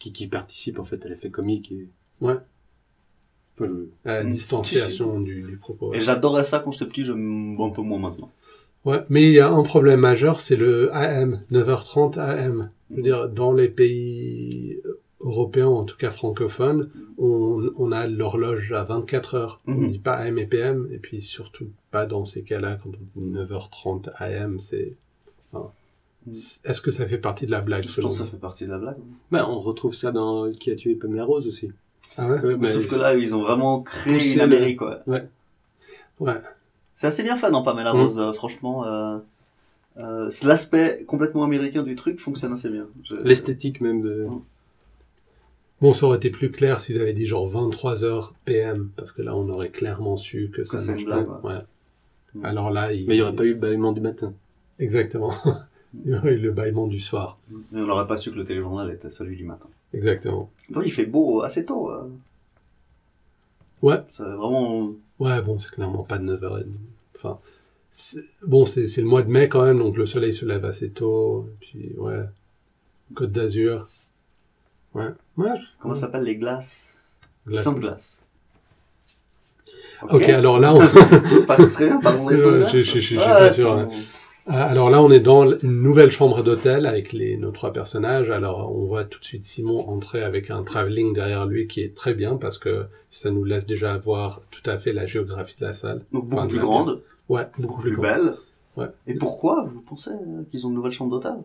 qui, 0.00 0.12
qui 0.12 0.26
participe 0.26 0.78
en 0.80 0.84
fait 0.84 1.04
à 1.06 1.08
l'effet 1.08 1.30
comique 1.30 1.70
et 1.70 1.88
Ouais. 2.20 2.36
Enfin, 3.58 3.66
je- 3.72 4.08
À 4.10 4.14
la 4.18 4.24
Mm. 4.24 4.30
distanciation 4.30 5.20
du, 5.20 5.42
du 5.42 5.56
propos. 5.56 5.90
ouais. 5.90 5.96
Et 5.98 6.00
j'adorais 6.00 6.44
ça 6.44 6.58
quand 6.58 6.72
j'étais 6.72 6.86
petit, 6.86 7.04
j'aime 7.04 7.56
un 7.60 7.70
peu 7.70 7.82
moins 7.82 7.98
maintenant. 7.98 8.30
Ouais, 8.84 9.02
mais 9.08 9.22
il 9.22 9.32
y 9.32 9.40
a 9.40 9.50
un 9.50 9.62
problème 9.62 10.00
majeur, 10.00 10.40
c'est 10.40 10.56
le 10.56 10.94
AM, 10.94 11.42
9h30 11.50 12.18
AM. 12.18 12.70
Je 12.90 12.96
veux 12.96 13.02
dire, 13.02 13.28
dans 13.30 13.52
les 13.52 13.68
pays 13.68 14.78
européens, 15.20 15.68
en 15.68 15.84
tout 15.84 15.96
cas 15.96 16.10
francophones, 16.10 16.90
on, 17.16 17.70
on 17.78 17.92
a 17.92 18.06
l'horloge 18.06 18.72
à 18.72 18.84
24 18.84 19.34
heures. 19.36 19.60
On 19.66 19.72
Mhm. 19.72 19.88
dit 19.88 19.98
pas 19.98 20.16
AM 20.16 20.38
et 20.38 20.46
PM, 20.46 20.88
et 20.92 20.98
puis 20.98 21.22
surtout 21.22 21.68
pas 21.90 22.04
dans 22.04 22.24
ces 22.26 22.42
cas-là, 22.42 22.78
quand 22.82 22.90
on 23.16 23.20
dit 23.20 23.26
9h30 23.32 24.10
AM, 24.18 24.58
c'est... 24.60 24.94
enfin, 25.52 25.70
Mhm. 26.26 26.32
Est-ce 26.64 26.80
que 26.80 26.90
ça 26.90 27.06
fait 27.06 27.18
partie 27.18 27.44
de 27.44 27.50
la 27.50 27.60
blague 27.60 27.82
Je 27.86 28.00
pense 28.00 28.16
que 28.18 28.24
ça 28.24 28.30
fait 28.30 28.38
partie 28.38 28.64
de 28.64 28.70
la 28.70 28.78
blague. 28.78 28.96
Ben, 29.30 29.44
on 29.46 29.60
retrouve 29.60 29.92
ça 29.94 30.10
dans 30.10 30.50
Qui 30.52 30.70
a 30.70 30.74
tué 30.74 30.94
Pamela 30.94 31.22
Rose 31.24 31.46
aussi. 31.46 31.70
Ah 32.16 32.28
ouais 32.28 32.40
Ouais, 32.40 32.56
mais 32.56 32.70
Sauf 32.70 32.86
que 32.88 32.94
là, 32.96 33.14
ils 33.14 33.34
ont 33.34 33.42
vraiment 33.42 33.82
créé 33.82 34.34
une 34.34 34.40
Amérique, 34.40 34.78
quoi. 34.78 35.00
Ouais. 35.06 35.24
C'est 36.96 37.08
assez 37.08 37.22
bien 37.22 37.36
fait 37.36 37.50
dans 37.50 37.62
Pamela 37.62 37.92
Mm. 37.92 38.00
Rose, 38.00 38.18
euh, 38.18 38.32
franchement. 38.32 38.86
Euh, 38.86 39.18
euh, 39.98 40.30
c'est 40.30 40.46
L'aspect 40.46 41.04
complètement 41.06 41.44
américain 41.44 41.82
du 41.82 41.96
truc 41.96 42.20
fonctionne 42.20 42.52
assez 42.52 42.70
bien. 42.70 42.86
Je- 43.08 43.16
L'esthétique 43.16 43.80
même 43.80 44.02
de. 44.02 44.26
Bon, 45.80 45.92
ça 45.92 46.06
aurait 46.06 46.16
été 46.18 46.30
plus 46.30 46.50
clair 46.50 46.80
s'ils 46.80 47.00
avaient 47.00 47.12
dit 47.12 47.26
genre 47.26 47.48
23h 47.50 48.32
PM, 48.44 48.90
parce 48.96 49.12
que 49.12 49.22
là, 49.22 49.34
on 49.36 49.48
aurait 49.50 49.68
clairement 49.70 50.16
su 50.16 50.50
que 50.54 50.62
ça 50.64 50.78
marche 50.92 51.04
pas. 51.04 51.40
Ouais. 51.42 51.58
Mm. 52.34 52.44
Alors 52.44 52.70
là, 52.70 52.92
il... 52.92 53.06
Mais 53.06 53.14
il 53.14 53.18
n'y 53.18 53.22
aurait 53.22 53.34
pas 53.36 53.44
eu 53.44 53.50
le 53.54 53.58
bâillement 53.58 53.92
du 53.92 54.00
matin. 54.00 54.32
Exactement. 54.78 55.32
Eu 56.04 56.36
le 56.38 56.50
bâillement 56.50 56.86
du 56.86 56.98
soir. 57.00 57.38
On 57.72 57.78
n'aurait 57.86 58.06
pas 58.06 58.16
su 58.16 58.30
que 58.30 58.36
le 58.36 58.44
téléjournal 58.44 58.90
était 58.90 59.10
celui 59.10 59.36
du 59.36 59.44
matin. 59.44 59.66
Exactement. 59.92 60.50
Bon, 60.70 60.80
il 60.82 60.90
fait 60.92 61.06
beau 61.06 61.42
assez 61.42 61.64
tôt. 61.64 61.90
euh. 61.90 62.08
Ouais. 63.82 64.02
C'est 64.10 64.22
vraiment... 64.24 64.90
Ouais, 65.20 65.40
bon, 65.42 65.58
c'est 65.58 65.70
clairement 65.70 66.02
pas 66.02 66.18
de 66.18 66.36
9h30. 66.36 66.64
Enfin, 67.16 67.38
bon, 68.44 68.64
c'est 68.66 68.96
le 68.98 69.04
mois 69.04 69.22
de 69.22 69.30
mai 69.30 69.48
quand 69.48 69.62
même, 69.64 69.78
donc 69.78 69.96
le 69.96 70.06
soleil 70.06 70.34
se 70.34 70.44
lève 70.44 70.64
assez 70.64 70.90
tôt. 70.90 71.48
Et 71.48 71.56
puis, 71.64 71.92
ouais. 71.98 72.24
Côte 73.14 73.30
d'Azur. 73.30 73.88
Ouais. 74.94 75.10
Ouais. 75.36 75.50
Comment 75.78 75.94
ça 75.94 76.02
s'appelle 76.02 76.24
les 76.24 76.36
glaces? 76.36 76.98
Glace. 77.46 77.62
Sans 77.64 77.74
glace. 77.74 78.20
Ok, 80.10 80.28
alors 80.28 80.58
là, 80.58 80.74
on... 80.74 80.80
pas 81.46 81.56
très 81.56 81.86
bien, 81.86 82.00
pardon 82.00 82.28
les 82.28 82.36
sans 82.36 82.50
glace. 82.50 82.72
je- 82.72 82.78
je- 82.78 82.82
je- 82.84 82.92
je 82.94 83.00
suis 83.00 83.16
pas 83.16 83.50
c'est 83.50 83.60
sûr, 83.60 83.72
hein. 83.72 83.88
Euh, 84.48 84.52
Alors 84.52 84.90
là, 84.90 85.02
on 85.02 85.10
est 85.10 85.20
dans 85.20 85.50
une 85.58 85.80
nouvelle 85.82 86.10
chambre 86.10 86.42
d'hôtel 86.42 86.84
avec 86.84 87.12
les, 87.12 87.36
nos 87.38 87.50
trois 87.50 87.72
personnages. 87.72 88.30
Alors, 88.30 88.76
on 88.76 88.84
voit 88.84 89.04
tout 89.04 89.18
de 89.18 89.24
suite 89.24 89.44
Simon 89.44 89.88
entrer 89.88 90.22
avec 90.22 90.50
un 90.50 90.62
travelling 90.62 91.14
derrière 91.14 91.46
lui 91.46 91.66
qui 91.66 91.80
est 91.80 91.94
très 91.94 92.12
bien 92.14 92.36
parce 92.36 92.58
que 92.58 92.84
ça 93.10 93.30
nous 93.30 93.44
laisse 93.44 93.64
déjà 93.66 93.96
voir 93.96 94.42
tout 94.50 94.68
à 94.68 94.76
fait 94.76 94.92
la 94.92 95.06
géographie 95.06 95.54
de 95.58 95.64
la 95.64 95.72
salle. 95.72 96.04
Donc 96.12 96.24
beaucoup 96.26 96.36
Enfin, 96.40 96.48
plus 96.48 96.58
grande, 96.58 97.02
Ouais, 97.30 97.46
beaucoup 97.58 97.80
plus 97.80 97.96
belle. 97.96 98.34
Ouais. 98.76 98.88
Et 99.06 99.14
pourquoi 99.14 99.64
vous 99.64 99.80
pensez 99.80 100.10
euh, 100.10 100.42
qu'ils 100.50 100.66
ont 100.66 100.68
une 100.68 100.74
nouvelle 100.74 100.92
chambre 100.92 101.10
d'hôtel? 101.12 101.36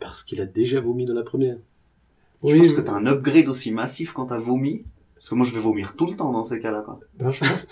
Parce 0.00 0.22
qu'il 0.22 0.40
a 0.40 0.46
déjà 0.46 0.80
vomi 0.80 1.04
dans 1.04 1.14
la 1.14 1.24
première. 1.24 1.56
Je 2.44 2.52
Oui, 2.52 2.58
pense 2.60 2.72
que 2.72 2.80
t'as 2.80 2.94
un 2.94 3.04
upgrade 3.06 3.48
aussi 3.48 3.72
massif 3.72 4.12
quand 4.14 4.26
t'as 4.26 4.38
vomi. 4.38 4.84
Parce 5.16 5.28
que 5.28 5.34
moi 5.34 5.44
je 5.44 5.52
vais 5.52 5.60
vomir 5.60 5.94
tout 5.98 6.06
le 6.06 6.16
temps 6.16 6.32
dans 6.32 6.44
ces 6.44 6.60
cas-là. 6.60 6.80
Quoi. 6.82 6.98
ben, 7.18 7.30
je 7.30 7.40
pense- 7.40 7.66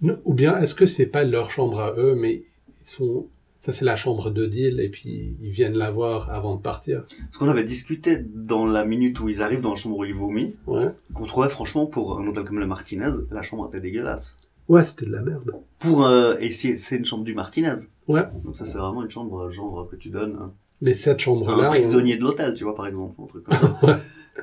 Non, 0.00 0.16
Ou 0.24 0.32
bien, 0.34 0.58
est-ce 0.60 0.74
que 0.76 0.86
c'est 0.86 1.06
pas 1.06 1.24
leur 1.24 1.50
chambre 1.50 1.80
à 1.80 1.92
eux, 1.96 2.14
mais 2.14 2.34
ils 2.82 2.86
sont... 2.88 3.26
Ça, 3.58 3.72
c'est 3.72 3.84
la 3.84 3.96
chambre 3.96 4.30
de 4.30 4.46
deal 4.46 4.80
et 4.80 4.88
puis 4.88 5.34
ils 5.42 5.50
viennent 5.50 5.74
la 5.76 5.90
voir 5.90 6.30
avant 6.30 6.54
de 6.56 6.60
partir. 6.60 7.04
Parce 7.26 7.38
qu'on 7.38 7.48
avait 7.48 7.64
discuté 7.64 8.18
dans 8.18 8.66
la 8.66 8.84
minute 8.84 9.18
où 9.20 9.28
ils 9.28 9.42
arrivent 9.42 9.62
dans 9.62 9.70
la 9.70 9.76
chambre 9.76 9.98
où 9.98 10.04
ils 10.04 10.14
vomissent, 10.14 10.54
Ouais. 10.66 10.90
qu'on 11.14 11.26
trouvait 11.26 11.48
franchement 11.48 11.86
pour 11.86 12.18
un 12.20 12.26
hôtel 12.26 12.44
comme 12.44 12.58
le 12.60 12.66
Martinez, 12.66 13.10
la 13.30 13.42
chambre 13.42 13.66
était 13.68 13.80
dégueulasse. 13.80 14.36
Ouais, 14.68 14.84
c'était 14.84 15.06
de 15.06 15.12
la 15.12 15.22
merde. 15.22 15.52
Pour 15.78 16.06
euh, 16.06 16.34
et 16.40 16.50
c'est 16.50 16.96
une 16.96 17.04
chambre 17.04 17.24
du 17.24 17.34
Martinez. 17.34 17.74
Ouais. 18.08 18.24
Donc 18.44 18.56
ça, 18.56 18.66
c'est 18.66 18.78
vraiment 18.78 19.02
une 19.02 19.10
chambre, 19.10 19.50
genre, 19.50 19.88
que 19.90 19.96
tu 19.96 20.10
donnes 20.10 20.36
hein, 20.40 20.52
Mais 20.82 20.92
cette 20.92 21.16
à 21.16 21.18
chambre-là, 21.18 21.64
un 21.64 21.68
on, 21.68 21.70
prisonnier 21.70 22.16
de 22.16 22.22
l'hôtel, 22.22 22.52
tu 22.54 22.64
vois, 22.64 22.74
par 22.74 22.86
exemple. 22.86 23.14
Un 23.22 23.26
truc 23.26 23.44
comme 23.44 23.58
ça. 23.58 23.78
Ouais. 23.86 23.96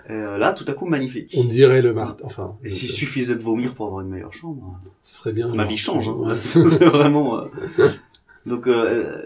Et 0.10 0.14
euh, 0.14 0.38
là, 0.40 0.54
tout 0.54 0.66
à 0.68 0.74
coup, 0.74 0.88
magnifique. 0.88 1.36
on 1.38 1.44
dirait 1.44 1.84
le 1.84 1.94
marteau. 1.94 2.26
Enfin, 2.26 2.56
Et 2.64 2.72
s'il 2.72 2.90
suffisait 2.90 3.36
de 3.36 3.44
vomir 3.44 3.76
pour 3.76 3.86
avoir 3.86 4.02
une 4.02 4.10
meilleure 4.10 4.34
chambre, 4.34 4.80
ce 5.04 5.18
serait 5.20 5.34
bien. 5.34 5.54
ma 5.54 5.66
vie 5.66 5.78
change. 5.78 6.10
Hein. 6.10 6.14
Ouais. 6.14 6.36
c'est 6.36 6.64
c'est 6.70 6.86
vraiment. 6.86 7.38
euh, 7.42 7.48
Donc, 8.46 8.68
euh, 8.68 9.22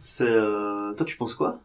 c'est. 0.00 0.28
euh, 0.28 0.92
Toi, 0.94 1.06
tu 1.06 1.16
penses 1.16 1.34
quoi? 1.34 1.60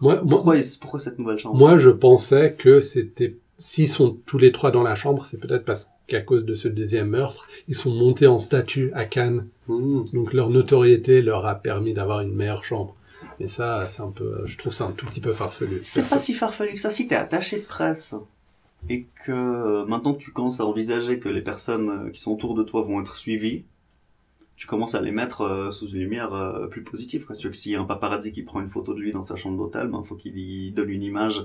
Moi, 0.00 0.16
moi, 0.16 0.24
pourquoi, 0.28 0.56
est- 0.58 0.80
pourquoi 0.80 1.00
cette 1.00 1.18
nouvelle 1.18 1.38
chambre? 1.38 1.56
moi, 1.56 1.78
je 1.78 1.90
pensais 1.90 2.54
que 2.54 2.80
c'était 2.80 3.36
s'ils 3.58 3.88
sont 3.88 4.18
tous 4.26 4.36
les 4.36 4.52
trois 4.52 4.70
dans 4.70 4.82
la 4.82 4.94
chambre, 4.94 5.24
c'est 5.24 5.38
peut-être 5.40 5.64
parce 5.64 5.88
qu'à 6.06 6.20
cause 6.20 6.44
de 6.44 6.54
ce 6.54 6.68
deuxième 6.68 7.08
meurtre, 7.08 7.48
ils 7.68 7.74
sont 7.74 7.90
montés 7.90 8.26
en 8.26 8.38
statut 8.38 8.90
à 8.94 9.06
Cannes. 9.06 9.46
Mmh. 9.68 10.04
Donc 10.12 10.34
leur 10.34 10.50
notoriété 10.50 11.22
leur 11.22 11.46
a 11.46 11.54
permis 11.54 11.94
d'avoir 11.94 12.20
une 12.20 12.34
meilleure 12.34 12.64
chambre. 12.64 12.94
Et 13.40 13.48
ça, 13.48 13.86
c'est 13.88 14.02
un 14.02 14.10
peu, 14.10 14.42
je 14.44 14.58
trouve 14.58 14.74
ça 14.74 14.84
un 14.84 14.92
tout 14.92 15.06
petit 15.06 15.20
peu 15.22 15.32
farfelu. 15.32 15.80
C'est 15.82 16.06
pas 16.08 16.18
si 16.18 16.34
farfelu 16.34 16.74
que 16.74 16.80
ça. 16.80 16.90
Si 16.90 17.08
t'es 17.08 17.14
attaché 17.16 17.58
de 17.58 17.64
presse 17.64 18.14
et 18.90 19.06
que 19.24 19.32
euh, 19.32 19.84
maintenant 19.86 20.12
tu 20.14 20.30
commences 20.32 20.60
à 20.60 20.66
envisager 20.66 21.18
que 21.18 21.30
les 21.30 21.40
personnes 21.40 22.10
qui 22.12 22.20
sont 22.20 22.32
autour 22.32 22.54
de 22.54 22.62
toi 22.62 22.82
vont 22.82 23.00
être 23.00 23.16
suivies, 23.16 23.64
tu 24.56 24.66
commences 24.66 24.94
à 24.94 25.02
les 25.02 25.12
mettre 25.12 25.42
euh, 25.42 25.70
sous 25.70 25.88
une 25.88 26.00
lumière 26.00 26.34
euh, 26.34 26.66
plus 26.66 26.82
positive. 26.82 27.24
Quoi. 27.26 27.34
C'est-à-dire 27.34 27.50
que 27.50 27.56
s'il 27.56 27.72
y 27.72 27.76
a 27.76 27.80
un 27.80 27.84
paparazzi 27.84 28.32
qui 28.32 28.42
prend 28.42 28.60
une 28.60 28.70
photo 28.70 28.94
de 28.94 29.00
lui 29.00 29.12
dans 29.12 29.22
sa 29.22 29.36
chambre 29.36 29.58
d'hôtel, 29.58 29.88
ben 29.88 30.02
faut 30.02 30.16
qu'il 30.16 30.38
y 30.38 30.70
donne 30.72 30.90
une 30.90 31.02
image 31.02 31.44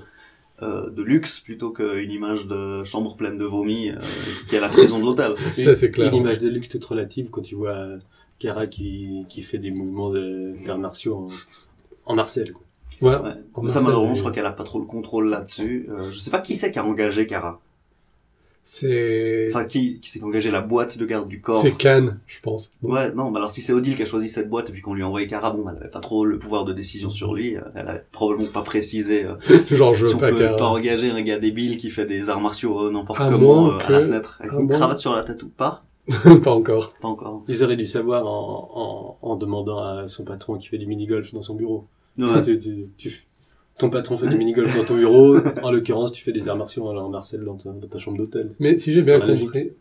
euh, 0.62 0.90
de 0.90 1.02
luxe 1.02 1.40
plutôt 1.40 1.70
qu'une 1.70 2.10
image 2.10 2.46
de 2.46 2.84
chambre 2.84 3.16
pleine 3.16 3.38
de 3.38 3.44
vomi 3.44 3.90
euh, 3.90 3.96
qui 4.48 4.56
est 4.56 4.60
la 4.60 4.68
prison 4.68 4.98
de 4.98 5.04
l'hôtel. 5.04 5.34
Ça, 5.58 5.74
c'est 5.74 5.90
clair. 5.90 6.12
Une 6.12 6.20
image 6.20 6.40
de 6.40 6.48
luxe 6.48 6.68
toute 6.68 6.84
relative 6.84 7.30
quand 7.30 7.42
tu 7.42 7.54
vois 7.54 7.72
euh, 7.72 7.98
Kara 8.38 8.66
qui, 8.66 9.24
qui 9.28 9.42
fait 9.42 9.58
des 9.58 9.70
mouvements 9.70 10.10
de 10.10 10.54
d'arts 10.66 10.78
martiaux 10.78 11.16
en, 11.16 11.26
en 12.12 12.14
Marcel. 12.14 12.52
Quoi. 12.52 12.62
Ouais. 13.00 13.16
Ouais. 13.16 13.34
En 13.54 13.60
ça 13.62 13.62
Marseille, 13.62 13.82
malheureusement, 13.84 14.14
je 14.14 14.20
crois 14.20 14.30
qu'elle 14.30 14.46
a 14.46 14.52
pas 14.52 14.62
trop 14.64 14.78
le 14.78 14.84
contrôle 14.84 15.28
là-dessus. 15.28 15.88
Euh, 15.90 16.10
je 16.12 16.18
sais 16.18 16.30
pas 16.30 16.40
qui 16.40 16.54
c'est 16.54 16.70
qui 16.70 16.78
a 16.78 16.84
engagé 16.84 17.26
Cara. 17.26 17.60
C'est, 18.64 19.48
Enfin, 19.50 19.64
qui, 19.64 19.98
qui 20.00 20.08
s'est 20.10 20.22
engagé 20.22 20.50
la 20.52 20.60
boîte 20.60 20.96
de 20.96 21.04
garde 21.04 21.28
du 21.28 21.40
corps. 21.40 21.60
c'est 21.60 21.72
Cannes, 21.72 22.20
je 22.28 22.38
pense. 22.42 22.72
Ouais, 22.82 23.12
non, 23.12 23.30
mais 23.30 23.38
alors 23.38 23.50
si 23.50 23.60
c'est 23.60 23.72
Odile 23.72 23.96
qui 23.96 24.02
a 24.02 24.06
choisi 24.06 24.28
cette 24.28 24.48
boîte 24.48 24.68
et 24.70 24.72
puis 24.72 24.82
qu'on 24.82 24.94
lui 24.94 25.02
a 25.02 25.06
envoyé 25.08 25.26
Cara, 25.26 25.50
bon, 25.50 25.64
elle 25.68 25.76
avait 25.76 25.90
pas 25.90 25.98
trop 26.00 26.24
le 26.24 26.38
pouvoir 26.38 26.64
de 26.64 26.72
décision 26.72 27.10
sur 27.10 27.34
lui. 27.34 27.56
euh, 27.56 27.60
Elle 27.74 27.88
avait 27.88 28.04
probablement 28.12 28.48
pas 28.52 28.62
précisé 28.62 29.24
euh, 29.24 29.34
Genre, 29.70 29.94
je 29.94 30.06
si 30.06 30.12
veux 30.12 30.16
on 30.16 30.20
pas 30.20 30.30
peut 30.30 30.56
pas 30.56 30.66
engager 30.68 31.10
un 31.10 31.22
gars 31.22 31.38
débile 31.40 31.76
qui 31.76 31.90
fait 31.90 32.06
des 32.06 32.28
arts 32.30 32.40
martiaux 32.40 32.86
euh, 32.86 32.92
n'importe 32.92 33.18
comment 33.18 33.78
à 33.78 33.90
la 33.90 34.00
fenêtre 34.00 34.36
avec 34.40 34.52
à 34.52 34.56
une 34.56 34.66
moins- 34.66 34.76
cravate 34.76 34.98
sur 34.98 35.12
la 35.14 35.22
tête 35.22 35.42
ou 35.42 35.48
pas. 35.48 35.82
pas 36.44 36.52
encore. 36.52 36.94
Pas 37.00 37.08
encore. 37.08 37.44
Ils 37.48 37.62
auraient 37.64 37.76
dû 37.76 37.86
savoir 37.86 38.26
en, 38.26 39.18
en, 39.22 39.28
en 39.28 39.36
demandant 39.36 39.78
à 39.82 40.06
son 40.08 40.24
patron 40.24 40.56
qui 40.56 40.68
fait 40.68 40.78
du 40.78 40.86
mini-golf 40.86 41.32
dans 41.34 41.42
son 41.42 41.54
bureau. 41.54 41.86
Ouais. 42.18 42.26
Tu- 42.44 42.58
tu- 42.58 42.86
tu 42.98 43.08
f- 43.08 43.22
ton 43.78 43.90
patron 43.90 44.16
fait 44.16 44.28
du 44.28 44.36
mini-golf 44.36 44.76
dans 44.76 44.84
ton 44.84 44.96
bureau, 44.96 45.36
en 45.62 45.70
l'occurrence 45.70 46.12
tu 46.12 46.22
fais 46.22 46.32
des 46.32 46.48
arts 46.48 46.56
martiaux 46.56 46.86
en 46.86 47.08
Marcel 47.08 47.44
dans 47.44 47.56
ta, 47.56 47.70
dans 47.70 47.88
ta 47.88 47.98
chambre 47.98 48.18
d'hôtel. 48.18 48.50
Mais 48.60 48.78
si 48.78 48.92
j'ai 48.92 49.02
bien 49.02 49.20
compris, 49.20 49.72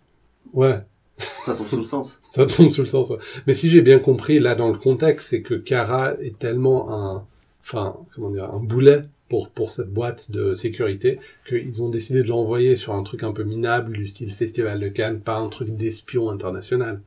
ouais, 0.53 0.81
Ça 1.17 1.53
tombe 1.53 1.67
sous 1.67 1.77
le 1.77 1.83
sens. 1.83 2.21
ça 2.35 2.45
tombe 2.45 2.69
sous 2.69 2.81
le 2.81 2.87
sens. 2.87 3.09
ouais. 3.09 3.17
Mais 3.47 3.53
si 3.53 3.69
j'ai 3.69 3.81
bien 3.81 3.99
compris, 3.99 4.39
là, 4.39 4.55
dans 4.55 4.69
le 4.69 4.77
contexte, 4.77 5.29
c'est 5.29 5.41
que 5.41 5.53
Kara 5.55 6.13
est 6.19 6.37
tellement 6.37 6.93
un, 6.93 7.25
enfin, 7.61 7.95
comment 8.15 8.29
dire, 8.29 8.45
un 8.45 8.59
boulet 8.59 9.03
pour, 9.29 9.49
pour 9.49 9.71
cette 9.71 9.91
boîte 9.91 10.31
de 10.31 10.53
sécurité 10.53 11.19
qu'ils 11.47 11.81
ont 11.81 11.89
décidé 11.89 12.23
de 12.23 12.27
l'envoyer 12.27 12.75
sur 12.75 12.93
un 12.93 13.03
truc 13.03 13.23
un 13.23 13.31
peu 13.31 13.43
minable 13.43 13.93
du 13.93 14.07
style 14.07 14.33
Festival 14.33 14.79
de 14.79 14.89
Cannes, 14.89 15.19
pas 15.19 15.37
un 15.37 15.47
truc 15.47 15.75
d'espion 15.75 16.29
international. 16.29 17.01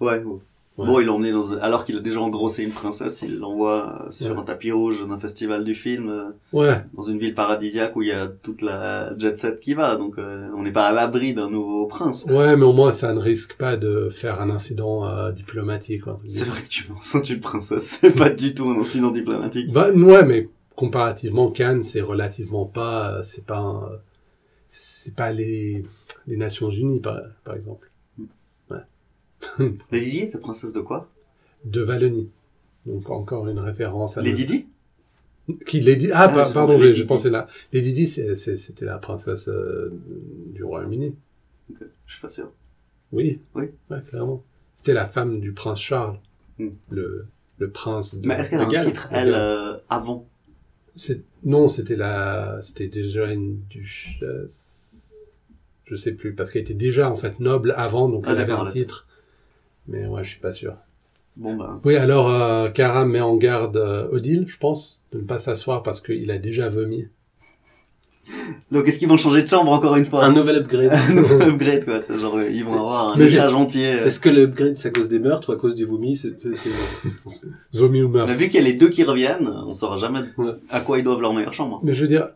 Ouais. 0.00 0.22
ouais. 0.22 0.38
Ouais. 0.80 0.86
Bon, 0.86 1.00
il 1.00 1.06
l'emmenait 1.06 1.32
dans, 1.32 1.52
alors 1.58 1.84
qu'il 1.84 1.96
a 1.96 2.00
déjà 2.00 2.20
engrossé 2.20 2.64
une 2.64 2.72
princesse, 2.72 3.22
il 3.22 3.38
l'envoie 3.38 4.04
euh, 4.06 4.10
sur 4.10 4.30
Ouais. 4.34 4.38
un 4.38 4.42
tapis 4.44 4.72
rouge 4.72 5.06
d'un 5.06 5.18
festival 5.18 5.64
du 5.64 5.74
film, 5.74 6.08
euh, 6.08 6.30
Ouais, 6.52 6.82
dans 6.94 7.02
une 7.02 7.18
ville 7.18 7.34
paradisiaque 7.34 7.94
où 7.96 8.02
il 8.02 8.08
y 8.08 8.12
a 8.12 8.26
toute 8.28 8.62
la 8.62 9.16
jet 9.18 9.38
set 9.38 9.60
qui 9.60 9.74
va, 9.74 9.96
donc 9.96 10.18
euh, 10.18 10.48
on 10.56 10.62
n'est 10.62 10.72
pas 10.72 10.86
à 10.86 10.92
l'abri 10.92 11.34
d'un 11.34 11.50
nouveau 11.50 11.86
prince. 11.86 12.26
ouais, 12.30 12.56
mais 12.56 12.64
au 12.64 12.72
moins 12.72 12.92
ça 12.92 13.12
ne 13.14 13.20
risque 13.20 13.56
pas 13.56 13.76
de 13.76 14.08
faire 14.10 14.40
un 14.40 14.50
incident 14.50 15.06
euh, 15.06 15.30
diplomatique. 15.32 16.02
C'est 16.26 16.46
vrai 16.46 16.62
que 16.62 16.68
tu 16.68 16.88
mets 16.90 16.96
enceinte 16.96 17.28
une 17.30 17.40
princesse, 17.40 17.84
c'est 18.00 18.16
pas 18.16 18.30
du 18.30 18.54
tout 18.54 18.68
un 18.70 18.80
incident 18.80 19.10
diplomatique. 19.10 19.72
Bah, 19.72 19.90
ouais, 19.90 20.24
mais 20.24 20.48
comparativement, 20.76 21.50
Cannes, 21.50 21.82
c'est 21.82 22.00
relativement 22.00 22.64
pas, 22.64 23.22
c'est 23.22 23.44
pas, 23.44 23.90
c'est 24.66 25.14
pas 25.14 25.32
les, 25.32 25.84
les 26.26 26.36
Nations 26.36 26.70
Unies, 26.70 27.00
par, 27.00 27.18
par 27.44 27.54
exemple. 27.56 27.89
Lady 29.92 30.10
Di, 30.10 30.30
t'es 30.30 30.38
princesse 30.38 30.72
de 30.72 30.80
quoi? 30.80 31.08
De 31.64 31.84
Wallonie. 31.84 32.30
Donc 32.86 33.10
encore 33.10 33.48
une 33.48 33.58
référence 33.58 34.16
à 34.18 34.22
Lady 34.22 34.46
Di? 34.46 34.66
Qui 35.66 35.80
Lady 35.80 36.10
Ah, 36.12 36.30
Ah, 36.32 36.44
j'ai 36.46 36.52
pardon, 36.54 36.78
Di. 36.78 37.04
pensé 37.04 37.28
là. 37.30 37.46
Lady 37.72 37.92
Di, 37.92 38.06
c'est- 38.08 38.36
c'est- 38.36 38.56
c'était 38.56 38.84
la 38.84 38.98
princesse 38.98 39.48
euh, 39.48 39.90
du 40.54 40.62
Royaume-Uni. 40.64 41.14
Ok, 41.70 41.76
Je 42.06 42.12
suis 42.12 42.20
pas 42.22 42.28
sûr. 42.28 42.50
Oui. 43.12 43.40
Oui. 43.54 43.64
Ouais, 43.90 44.00
clairement. 44.08 44.44
C'était 44.74 44.92
la 44.94 45.06
femme 45.06 45.40
du 45.40 45.52
prince 45.52 45.80
Charles, 45.80 46.18
Hmm. 46.58 46.68
le 46.90 47.26
le 47.58 47.70
prince 47.70 48.14
de. 48.14 48.26
Mais 48.26 48.36
est-ce 48.36 48.50
qu'elle 48.50 48.60
a 48.60 48.66
un 48.66 48.68
Galles. 48.70 48.86
titre, 48.86 49.08
elle, 49.10 49.34
euh, 49.34 49.76
avant? 49.90 50.26
Non, 51.44 51.68
c'était 51.68 51.96
la, 51.96 52.58
c'était 52.62 52.88
déjà 52.88 53.26
une 53.32 53.60
duchesse. 53.70 55.32
Je 55.84 55.94
sais 55.96 56.12
plus, 56.12 56.34
parce 56.34 56.50
qu'elle 56.50 56.62
était 56.62 56.74
déjà 56.74 57.10
en 57.10 57.16
fait 57.16 57.40
noble 57.40 57.74
avant, 57.76 58.08
donc 58.08 58.24
Ah, 58.26 58.32
elle 58.32 58.38
avait 58.40 58.52
un 58.52 58.66
titre. 58.66 59.06
Mais 59.88 60.06
ouais, 60.06 60.22
je 60.24 60.30
suis 60.30 60.40
pas 60.40 60.52
sûr. 60.52 60.74
Bon, 61.36 61.56
bah... 61.56 61.80
Oui, 61.84 61.96
alors 61.96 62.28
euh, 62.30 62.68
Cara 62.70 63.06
met 63.06 63.20
en 63.20 63.36
garde 63.36 63.76
euh, 63.76 64.08
Odile, 64.12 64.46
je 64.48 64.56
pense, 64.58 65.00
de 65.12 65.18
ne 65.18 65.24
pas 65.24 65.38
s'asseoir 65.38 65.82
parce 65.82 66.00
qu'il 66.00 66.30
a 66.30 66.38
déjà 66.38 66.68
vomi. 66.68 67.06
Donc, 68.70 68.86
est-ce 68.86 68.98
qu'ils 69.00 69.08
vont 69.08 69.16
changer 69.16 69.42
de 69.42 69.48
chambre 69.48 69.72
encore 69.72 69.96
une 69.96 70.04
fois? 70.04 70.24
Un 70.24 70.32
nouvel 70.32 70.56
upgrade. 70.56 70.92
Un 70.92 71.14
nouvel 71.14 71.48
upgrade, 71.50 71.84
quoi. 71.84 72.00
Genre, 72.16 72.40
ils 72.42 72.64
vont 72.64 72.74
avoir 72.74 73.08
un 73.08 73.16
Mais 73.16 73.32
étage 73.32 73.54
entier. 73.54 73.86
euh. 73.94 74.06
Est-ce 74.06 74.20
que 74.20 74.28
l'upgrade 74.28 74.76
c'est 74.76 74.88
à 74.88 74.90
cause 74.92 75.08
des 75.08 75.18
meurtres 75.18 75.48
ou 75.50 75.52
à 75.52 75.56
cause 75.56 75.74
du 75.74 75.84
vomi? 75.84 76.16
C'est, 76.16 76.34
Vomi 77.72 78.02
ou 78.02 78.08
meurtre. 78.08 78.30
Mais 78.32 78.38
vu 78.38 78.48
qu'il 78.48 78.60
y 78.60 78.64
a 78.64 78.66
les 78.66 78.74
deux 78.76 78.88
qui 78.88 79.02
reviennent, 79.02 79.48
on 79.66 79.74
saura 79.74 79.96
jamais 79.96 80.20
Ouais. 80.38 80.50
à 80.70 80.80
quoi 80.80 80.98
ils 80.98 81.04
doivent 81.04 81.20
leur 81.20 81.32
meilleure 81.34 81.54
chambre. 81.54 81.80
Mais 81.82 81.92
je 81.94 82.02
veux 82.02 82.08
dire, 82.08 82.28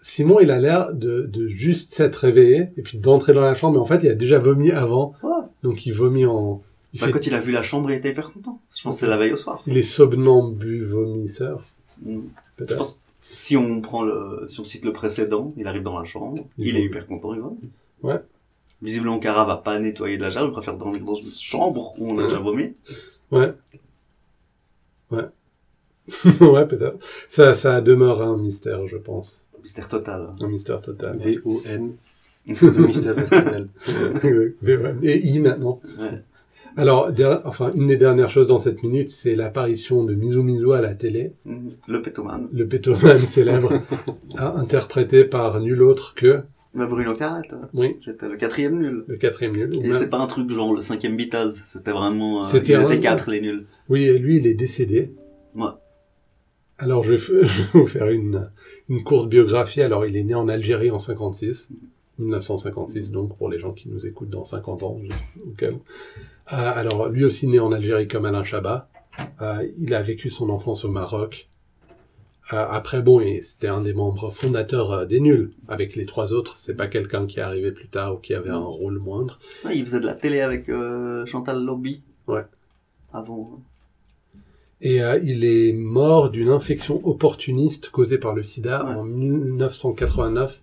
Simon, 0.00 0.40
il 0.40 0.50
a 0.50 0.58
l'air 0.58 0.94
de, 0.94 1.28
de 1.30 1.48
juste 1.48 1.92
s'être 1.92 2.16
réveillé 2.16 2.70
et 2.78 2.82
puis 2.82 2.96
d'entrer 2.98 3.34
dans 3.34 3.40
la 3.42 3.54
chambre, 3.54 3.74
mais 3.74 3.80
en 3.80 3.84
fait, 3.86 4.02
il 4.04 4.08
a 4.08 4.14
déjà 4.14 4.38
vomi 4.38 4.70
avant. 4.70 5.12
Ouais. 5.22 5.30
Donc 5.62 5.84
il 5.84 5.92
vomit 5.92 6.24
en... 6.24 6.62
Il, 6.96 7.00
Bah, 7.00 7.06
fait- 7.06 7.12
quand 7.12 7.26
il 7.26 7.34
a 7.34 7.40
vu 7.40 7.52
la 7.52 7.62
chambre, 7.62 7.90
il 7.90 7.96
était 7.98 8.10
hyper 8.10 8.32
content. 8.32 8.60
Je 8.76 8.82
pense 8.82 8.94
que 8.94 9.00
c'est 9.00 9.06
la 9.06 9.16
veille 9.18 9.32
au 9.32 9.36
soir. 9.36 9.62
il 9.66 9.76
est 9.76 9.82
somnambule 9.82 10.84
vomisseur, 10.86 11.62
Mm. 12.02 12.18
Je 12.58 12.64
peut-être. 12.64 12.78
pense 12.78 13.00
si 13.20 13.56
on 13.56 13.80
prend 13.80 14.02
le, 14.02 14.46
si 14.48 14.60
on 14.60 14.64
cite 14.64 14.84
le 14.84 14.92
précédent, 14.92 15.52
il 15.56 15.66
arrive 15.66 15.82
dans 15.82 15.98
la 15.98 16.04
chambre, 16.04 16.44
Il 16.58 16.76
est 16.76 16.82
hyper 16.84 17.06
content, 17.06 17.34
il 17.34 17.40
va. 17.40 17.50
Ouais. 18.02 18.20
Visiblement, 18.82 19.18
Cara 19.18 19.44
va 19.44 19.56
pas 19.56 19.78
nettoyer 19.78 20.16
de 20.16 20.22
la 20.22 20.30
gerbe, 20.30 20.48
il 20.50 20.52
préfère 20.52 20.76
dormir 20.76 21.02
dans 21.04 21.14
une 21.14 21.30
chambre 21.32 21.92
où 21.98 22.10
on 22.10 22.18
a 22.18 22.22
Ouais. 22.22 22.28
déjà 22.28 22.38
vomi. 22.40 22.72
Ouais. 23.30 23.52
Ouais. 25.10 25.24
ouais, 26.40 26.66
peut-être. 26.66 26.98
Ça, 27.28 27.54
ça 27.54 27.80
demeure 27.80 28.22
un 28.22 28.36
mystère, 28.36 28.86
je 28.86 28.96
pense. 28.96 29.46
Mystère 29.62 29.88
total. 29.88 30.30
Un 30.40 30.46
mystère 30.48 30.80
total. 30.80 31.16
V-O-M. 31.18 31.92
Le 32.46 32.86
mystère 32.86 33.16
reste 33.16 33.30
total. 33.30 33.68
Et 35.02 35.26
I 35.26 35.40
maintenant. 35.40 35.80
Ouais. 35.98 36.22
Alors, 36.76 37.10
der- 37.12 37.40
enfin, 37.44 37.70
une 37.74 37.86
des 37.86 37.96
dernières 37.96 38.28
choses 38.28 38.46
dans 38.46 38.58
cette 38.58 38.82
minute, 38.82 39.08
c'est 39.10 39.34
l'apparition 39.34 40.04
de 40.04 40.14
Mizu 40.14 40.42
Mizu 40.42 40.72
à 40.72 40.80
la 40.82 40.94
télé, 40.94 41.32
Mhm. 41.44 41.72
Le 41.88 42.02
pétoman. 42.02 42.48
le 42.52 42.66
pétoman 42.68 43.16
célèbre, 43.26 43.72
hein, 44.38 44.52
interprété 44.56 45.24
par 45.24 45.60
nul 45.60 45.82
autre 45.82 46.14
que, 46.14 46.40
Bruno 46.74 47.14
Carrette, 47.14 47.54
oui, 47.72 47.98
qui 48.00 48.10
était 48.10 48.28
le 48.28 48.36
quatrième 48.36 48.78
nul. 48.78 49.04
le 49.06 49.16
quatrième 49.16 49.56
nul. 49.56 49.70
Et 49.76 49.80
même- 49.80 49.92
c'est 49.94 50.10
pas 50.10 50.18
un 50.18 50.26
truc 50.26 50.50
genre 50.50 50.74
le 50.74 50.82
cinquième 50.82 51.16
Beatles, 51.16 51.52
c'était 51.64 51.92
vraiment... 51.92 52.40
Euh, 52.40 52.42
C'était 52.42 52.74
ils 52.74 52.76
un- 52.76 52.84
étaient 52.90 53.00
quatre, 53.00 53.30
les 53.30 53.40
nuls. 53.40 53.64
Oui, 53.88 54.04
et 54.04 54.18
lui, 54.18 54.36
il 54.36 54.46
est 54.46 54.52
décédé. 54.54 55.10
Ouais. 55.54 55.70
Alors, 56.78 57.02
je 57.02 57.12
vais, 57.12 57.16
f- 57.16 57.32
je 57.44 57.62
vais 57.62 57.68
vous 57.80 57.86
faire 57.86 58.08
une, 58.10 58.50
une 58.90 59.02
courte 59.02 59.30
biographie. 59.30 59.80
Alors, 59.80 60.04
il 60.04 60.14
est 60.18 60.24
né 60.24 60.34
en 60.34 60.48
Algérie 60.48 60.90
en 60.90 60.98
56, 60.98 61.70
1956, 62.18 63.12
donc, 63.12 63.36
pour 63.36 63.48
les 63.48 63.58
gens 63.58 63.72
qui 63.72 63.88
nous 63.88 64.06
écoutent 64.06 64.30
dans 64.30 64.44
50 64.44 64.82
ans, 64.82 64.98
au 65.46 65.50
cas 65.52 65.70
où. 65.70 65.76
Euh, 66.52 66.56
alors, 66.56 67.08
lui 67.08 67.24
aussi 67.24 67.46
né 67.48 67.58
en 67.58 67.72
Algérie 67.72 68.08
comme 68.08 68.24
Alain 68.24 68.44
Chabat. 68.44 68.88
Euh, 69.40 69.66
il 69.78 69.94
a 69.94 70.02
vécu 70.02 70.28
son 70.30 70.50
enfance 70.50 70.84
au 70.84 70.90
Maroc. 70.90 71.48
Euh, 72.52 72.64
après, 72.70 73.02
bon, 73.02 73.20
et 73.20 73.40
c'était 73.40 73.68
un 73.68 73.80
des 73.80 73.92
membres 73.92 74.30
fondateurs 74.30 75.06
des 75.06 75.20
Nuls. 75.20 75.52
Avec 75.68 75.96
les 75.96 76.06
trois 76.06 76.32
autres, 76.32 76.56
c'est 76.56 76.76
pas 76.76 76.86
quelqu'un 76.86 77.26
qui 77.26 77.38
est 77.38 77.42
arrivé 77.42 77.72
plus 77.72 77.88
tard 77.88 78.14
ou 78.14 78.18
qui 78.18 78.34
avait 78.34 78.50
un 78.50 78.58
rôle 78.58 78.98
moindre. 78.98 79.38
Ouais, 79.64 79.76
il 79.76 79.84
faisait 79.84 80.00
de 80.00 80.06
la 80.06 80.14
télé 80.14 80.40
avec 80.40 80.70
Chantal 81.26 81.64
Lobby. 81.64 82.02
Ouais. 82.28 82.44
Avant. 83.12 83.60
Et 84.80 85.02
euh, 85.02 85.18
il 85.24 85.44
est 85.44 85.72
mort 85.72 86.30
d'une 86.30 86.50
infection 86.50 87.00
opportuniste 87.06 87.90
causée 87.90 88.18
par 88.18 88.34
le 88.34 88.42
sida 88.42 88.84
Ouais. 88.84 88.94
en 88.94 89.04
1989 89.04 90.62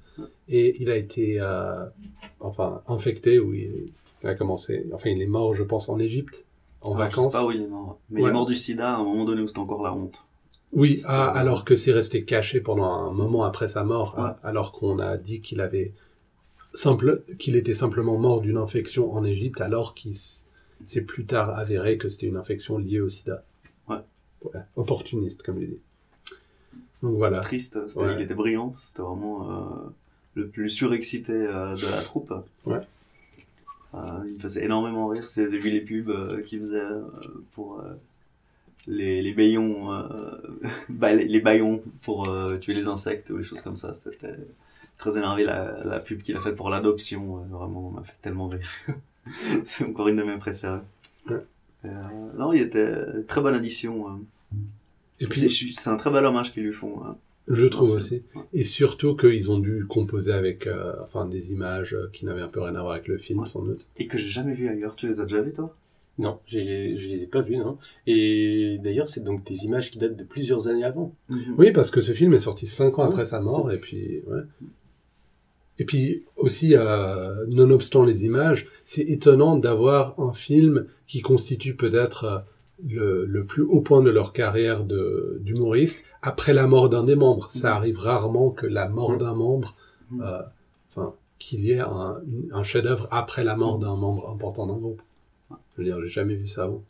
et 0.50 0.82
il 0.82 0.90
a 0.90 0.96
été 0.98 1.40
euh, 1.40 1.86
enfin 2.40 2.82
infecté 2.88 3.40
ou 3.40 3.54
il, 3.54 3.92
a 4.24 4.36
commencé 4.36 4.86
enfin 4.94 5.10
il 5.10 5.22
est 5.22 5.26
mort 5.28 5.54
je 5.54 5.64
pense 5.64 5.90
en 5.90 6.00
Égypte 6.00 6.46
en 6.82 6.96
Alors, 6.96 6.98
Je 6.98 7.16
vacances. 7.18 7.32
sais 7.34 7.38
pas 7.40 7.46
où 7.46 7.52
il 7.52 7.62
est 7.62 7.68
mort. 7.68 8.00
Mais 8.10 8.22
il 8.22 8.28
est 8.28 8.32
mort 8.32 8.46
du 8.46 8.56
sida 8.56 8.94
à 8.96 8.98
un 9.00 9.04
moment 9.04 9.24
donné 9.26 9.42
où 9.42 9.48
c'était 9.48 9.60
encore 9.60 9.84
la 9.84 9.94
honte. 9.94 10.18
Oui, 10.74 11.02
ah, 11.06 11.30
alors 11.30 11.64
que 11.66 11.76
c'est 11.76 11.92
resté 11.94 12.26
caché 12.26 12.60
pendant 12.60 12.92
un 12.92 13.12
moment 13.14 13.44
après 13.44 13.68
sa 13.68 13.84
mort, 13.84 14.16
Ouais. 14.18 14.24
ah, 14.26 14.40
alors 14.44 14.72
qu'on 14.74 14.98
a 15.00 15.18
dit 15.18 15.40
qu'il 15.40 15.62
avait 15.62 15.94
simple, 16.74 17.24
qu'il 17.40 17.56
était 17.56 17.74
simplement 17.76 18.18
mort 18.18 18.42
d'une 18.42 18.58
infection 18.58 19.14
en 19.14 19.24
Égypte, 19.24 19.62
alors 19.62 19.94
qu'il 19.94 20.16
s'est 20.18 21.02
plus 21.02 21.26
tard 21.26 21.58
avéré 21.58 21.98
que 21.98 22.10
c'était 22.10 22.28
une 22.28 22.38
infection 22.38 22.78
liée 22.80 23.00
au 23.00 23.08
sida. 23.08 23.44
Ouais. 23.88 23.98
Ouais, 24.44 24.60
Opportuniste, 24.76 25.44
comme 25.44 25.62
je 25.62 25.68
dis. 25.68 25.80
Donc 27.02 27.16
voilà. 27.18 27.40
Triste, 27.42 27.80
c'était- 27.88 28.16
il 28.16 28.22
était 28.22 28.34
brillant. 28.34 28.74
C'était 28.82 29.04
vraiment 29.04 29.50
euh, 29.50 29.90
le 30.36 30.48
plus 30.48 30.70
surexcité 30.70 31.34
euh, 31.34 31.76
de 31.76 31.92
la 31.92 32.02
troupe. 32.02 32.34
Ouais. 32.66 32.82
Euh, 33.94 34.00
il 34.26 34.34
me 34.34 34.40
faisait 34.40 34.66
énormément 34.66 35.08
rire. 35.08 35.26
J'ai 35.34 35.46
vu 35.48 35.70
les 35.70 35.82
pubs 35.82 36.10
euh, 36.10 36.42
qu'il 36.42 36.60
faisait 36.60 36.80
euh, 36.80 37.02
pour 37.52 37.80
euh, 37.80 37.94
les, 38.88 39.22
les 39.22 39.34
baillons, 39.34 39.94
euh, 39.94 40.08
bah, 40.90 41.14
les, 41.14 41.26
les 41.28 41.40
baillons 41.40 41.84
pour 42.02 42.28
euh, 42.30 42.58
tuer 42.58 42.74
les 42.74 42.88
insectes 42.88 43.30
ou 43.30 43.38
les 43.38 43.44
choses 43.44 43.62
comme 43.62 43.76
ça. 43.76 43.94
C'était 43.94 44.36
très 44.98 45.18
énervé 45.18 45.44
la, 45.44 45.84
la 45.84 46.00
pub 46.00 46.22
qu'il 46.24 46.36
a 46.36 46.40
faite 46.40 46.56
pour 46.56 46.70
l'adoption. 46.72 47.38
vraiment, 47.50 47.92
m'a 47.92 48.04
fait 48.04 48.16
tellement 48.22 48.48
rire. 48.48 48.68
C'est 49.66 49.86
encore 49.86 50.08
une 50.08 50.18
de 50.18 50.24
mes 50.24 50.38
préférées. 50.38 50.80
Ouais. 51.30 51.46
Euh, 51.86 51.90
non, 52.38 52.52
il 52.54 52.62
était 52.62 53.24
très 53.28 53.42
bonne 53.42 53.56
addition. 53.56 54.20
Et 55.20 55.26
C'est 55.26 55.48
puis, 55.48 55.74
c'est 55.78 55.90
un 55.90 55.98
très 55.98 56.12
bel 56.12 56.26
hommage 56.26 56.52
qu'ils 56.52 56.64
lui 56.64 56.74
font. 56.74 57.04
hein. 57.06 57.18
Je 57.48 57.66
trouve 57.66 57.92
aussi. 57.92 58.24
ouais. 58.36 58.42
Et 58.54 58.64
surtout 58.64 59.16
qu'ils 59.16 59.52
ont 59.52 59.60
dû 59.60 59.86
composer 59.88 60.32
avec, 60.34 60.68
euh, 60.68 60.94
enfin, 61.04 61.26
des 61.26 61.52
images 61.52 61.94
euh, 61.94 62.10
qui 62.14 62.26
n'avaient 62.26 62.42
un 62.42 62.48
peu 62.48 62.62
rien 62.62 62.76
à 62.76 62.82
voir 62.82 62.94
avec 62.94 63.08
le 63.08 63.18
film, 63.18 63.40
Ouais. 63.40 63.48
sans 63.48 63.62
doute. 63.64 63.88
Et 63.98 64.08
que 64.08 64.18
j'ai 64.18 64.30
jamais 64.30 64.54
vu 64.54 64.68
ailleurs. 64.70 64.96
Tu 64.96 65.08
les 65.08 65.20
as 65.20 65.24
déjà 65.24 65.42
vus, 65.42 65.54
toi? 65.54 65.76
Non, 66.20 66.38
je 66.46 66.60
les 66.60 67.24
ai 67.24 67.26
pas 67.28 67.42
vus, 67.42 67.58
non. 67.58 67.80
Et 68.06 68.78
d'ailleurs, 68.84 69.10
c'est 69.10 69.24
donc 69.24 69.44
des 69.46 69.66
images 69.66 69.90
qui 69.90 69.98
datent 69.98 70.16
de 70.16 70.24
plusieurs 70.24 70.68
années 70.68 70.84
avant. 70.84 71.12
Oui, 71.58 71.72
parce 71.72 71.90
que 71.90 72.02
ce 72.02 72.12
film 72.12 72.34
est 72.36 72.40
sorti 72.40 72.68
cinq 72.68 73.00
ans 73.00 73.04
Ah 73.06 73.08
après 73.08 73.26
sa 73.26 73.40
mort, 73.42 73.72
et 73.72 73.80
puis, 73.80 74.22
ouais. 74.28 74.42
Et 75.80 75.86
puis 75.86 76.24
aussi, 76.38 76.76
euh, 76.76 77.46
nonobstant 77.48 78.04
les 78.04 78.26
images, 78.26 78.68
c'est 78.86 79.02
étonnant 79.02 79.58
d'avoir 79.58 80.20
un 80.20 80.34
film 80.34 80.86
qui 81.08 81.22
constitue 81.22 81.76
peut-être 81.76 82.44
le, 82.88 83.26
le 83.26 83.46
plus 83.46 83.64
haut 83.64 83.82
point 83.82 84.02
de 84.02 84.10
leur 84.10 84.34
carrière 84.34 84.84
d'humoriste 85.40 86.04
après 86.22 86.54
la 86.54 86.68
mort 86.68 86.90
d'un 86.90 87.04
des 87.04 87.16
membres. 87.16 87.50
Ça 87.52 87.70
Mhm. 87.72 87.76
arrive 87.78 87.98
rarement 88.00 88.50
que 88.52 88.66
la 88.68 88.88
mort 88.90 89.12
Mhm. 89.14 89.18
d'un 89.20 89.34
membre, 89.34 89.76
Mhm. 90.12 90.22
euh, 90.22 90.42
qu'il 91.40 91.62
y 91.62 91.72
ait 91.72 91.80
un, 91.82 92.64
chef-d'œuvre 92.64 93.08
après 93.12 93.44
la 93.44 93.56
mort 93.58 93.78
d'un 93.80 93.96
membre 93.96 94.30
important 94.30 94.66
d'un 94.68 94.78
groupe. 94.78 95.02
Je 95.52 95.78
veux 95.78 95.84
dire, 95.84 96.00
j'ai 96.02 96.08
jamais 96.10 96.36
vu 96.36 96.48
ça 96.48 96.64
avant. 96.66 96.84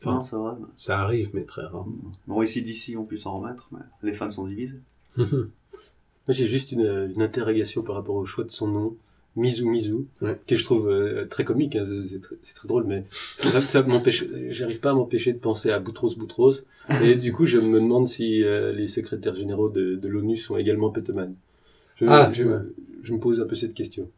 Enfin, 0.00 0.20
non. 0.32 0.58
Ça 0.76 1.00
arrive, 1.00 1.30
mais 1.32 1.42
très 1.44 1.62
rarement. 1.62 1.96
Bon, 2.28 2.40
ici, 2.42 2.62
d'ici, 2.62 2.96
on 2.96 3.04
peut 3.04 3.16
s'en 3.16 3.40
remettre, 3.40 3.68
mais 3.72 3.80
les 4.02 4.12
fans 4.14 4.30
sont 4.30 4.46
divisés. 4.46 4.78
Moi, 5.16 5.48
j'ai 6.28 6.46
juste 6.46 6.70
une, 6.72 7.12
une 7.14 7.22
interrogation 7.22 7.82
par 7.82 7.96
rapport 7.96 8.14
au 8.14 8.24
choix 8.26 8.44
de 8.44 8.50
son 8.52 8.68
nom, 8.68 8.96
Mizu 9.40 9.64
Mizu, 9.66 9.94
Ouais. 10.20 10.38
que 10.46 10.54
je 10.54 10.64
trouve 10.64 10.88
euh, 10.88 11.24
très 11.26 11.44
comique, 11.44 11.74
hein, 11.76 11.84
c'est- 12.42 12.54
très, 12.54 12.68
drôle, 12.68 12.84
mais 12.84 13.04
ça, 13.10 13.60
ça 13.60 13.82
m'empêche, 13.82 14.24
j'arrive 14.50 14.80
pas 14.80 14.90
à 14.90 14.94
m'empêcher 14.94 15.32
de 15.32 15.38
penser 15.38 15.70
à 15.70 15.78
Boutros 15.80 16.14
Boutros, 16.16 16.62
et 17.04 17.14
du 17.14 17.32
coup, 17.32 17.46
je 17.46 17.58
me 17.58 17.80
demande 17.80 18.06
si 18.08 18.44
euh, 18.44 18.72
les 18.72 18.86
secrétaires 18.88 19.34
généraux 19.36 19.70
de, 19.70 19.96
de 19.96 20.08
l'ONU 20.08 20.36
sont 20.36 20.56
également 20.56 20.90
pétomanes. 20.90 21.34
Je, 21.96 22.04
Ah, 22.08 22.30
je, 22.32 22.44
ouais. 22.44 22.58
je 23.02 23.12
me 23.12 23.18
pose 23.18 23.40
un 23.40 23.46
peu 23.46 23.54
cette 23.56 23.74
question. 23.74 24.08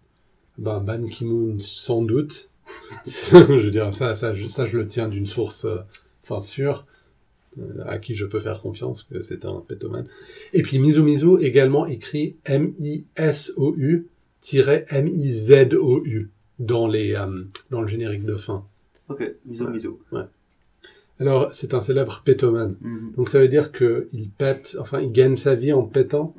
Ben, 0.59 0.81
Ban 0.81 1.03
Ki-moon, 1.07 1.57
sans 1.59 2.03
doute. 2.03 2.49
je 3.07 3.37
veux 3.65 3.71
dire, 3.71 3.93
ça, 3.93 4.15
ça, 4.15 4.35
je, 4.35 4.47
ça, 4.49 4.67
je 4.67 4.79
le 4.79 4.87
tiens 4.87 5.09
d'une 5.09 5.27
source, 5.27 5.65
euh, 5.65 5.79
enfin, 6.25 6.41
sûre, 6.41 6.87
à 7.85 7.99
qui 7.99 8.15
je 8.15 8.25
peux 8.25 8.41
faire 8.41 8.61
confiance, 8.63 9.03
que 9.03 9.21
c'est 9.21 9.45
un 9.45 9.63
pétomane. 9.67 10.07
Et 10.55 10.63
puis, 10.63 10.79
Mizu 10.79 11.03
Mizu, 11.03 11.39
également 11.41 11.85
écrit 11.87 12.37
M-I-S-O-U, 12.47 14.07
M-I-Z-O-U, 14.91 16.31
dans 16.59 16.87
les, 16.87 17.15
euh, 17.15 17.45
dans 17.71 17.81
le 17.81 17.89
générique 17.89 18.25
de 18.25 18.37
fin. 18.37 18.65
Ok, 19.09 19.23
miso, 19.47 19.65
Ouais. 19.67 19.73
miso. 19.73 19.99
Alors, 21.21 21.49
c'est 21.53 21.75
un 21.75 21.81
célèbre 21.81 22.23
pétomane. 22.25 22.77
Mhm. 22.81 23.13
Donc, 23.17 23.29
ça 23.29 23.39
veut 23.39 23.49
dire 23.49 23.71
que 23.73 24.09
il 24.13 24.29
pète, 24.29 24.77
enfin, 24.81 25.01
il 25.01 25.13
gagne 25.13 25.37
sa 25.37 25.55
vie 25.55 25.73
en 25.73 25.83
pétant. 25.83 26.35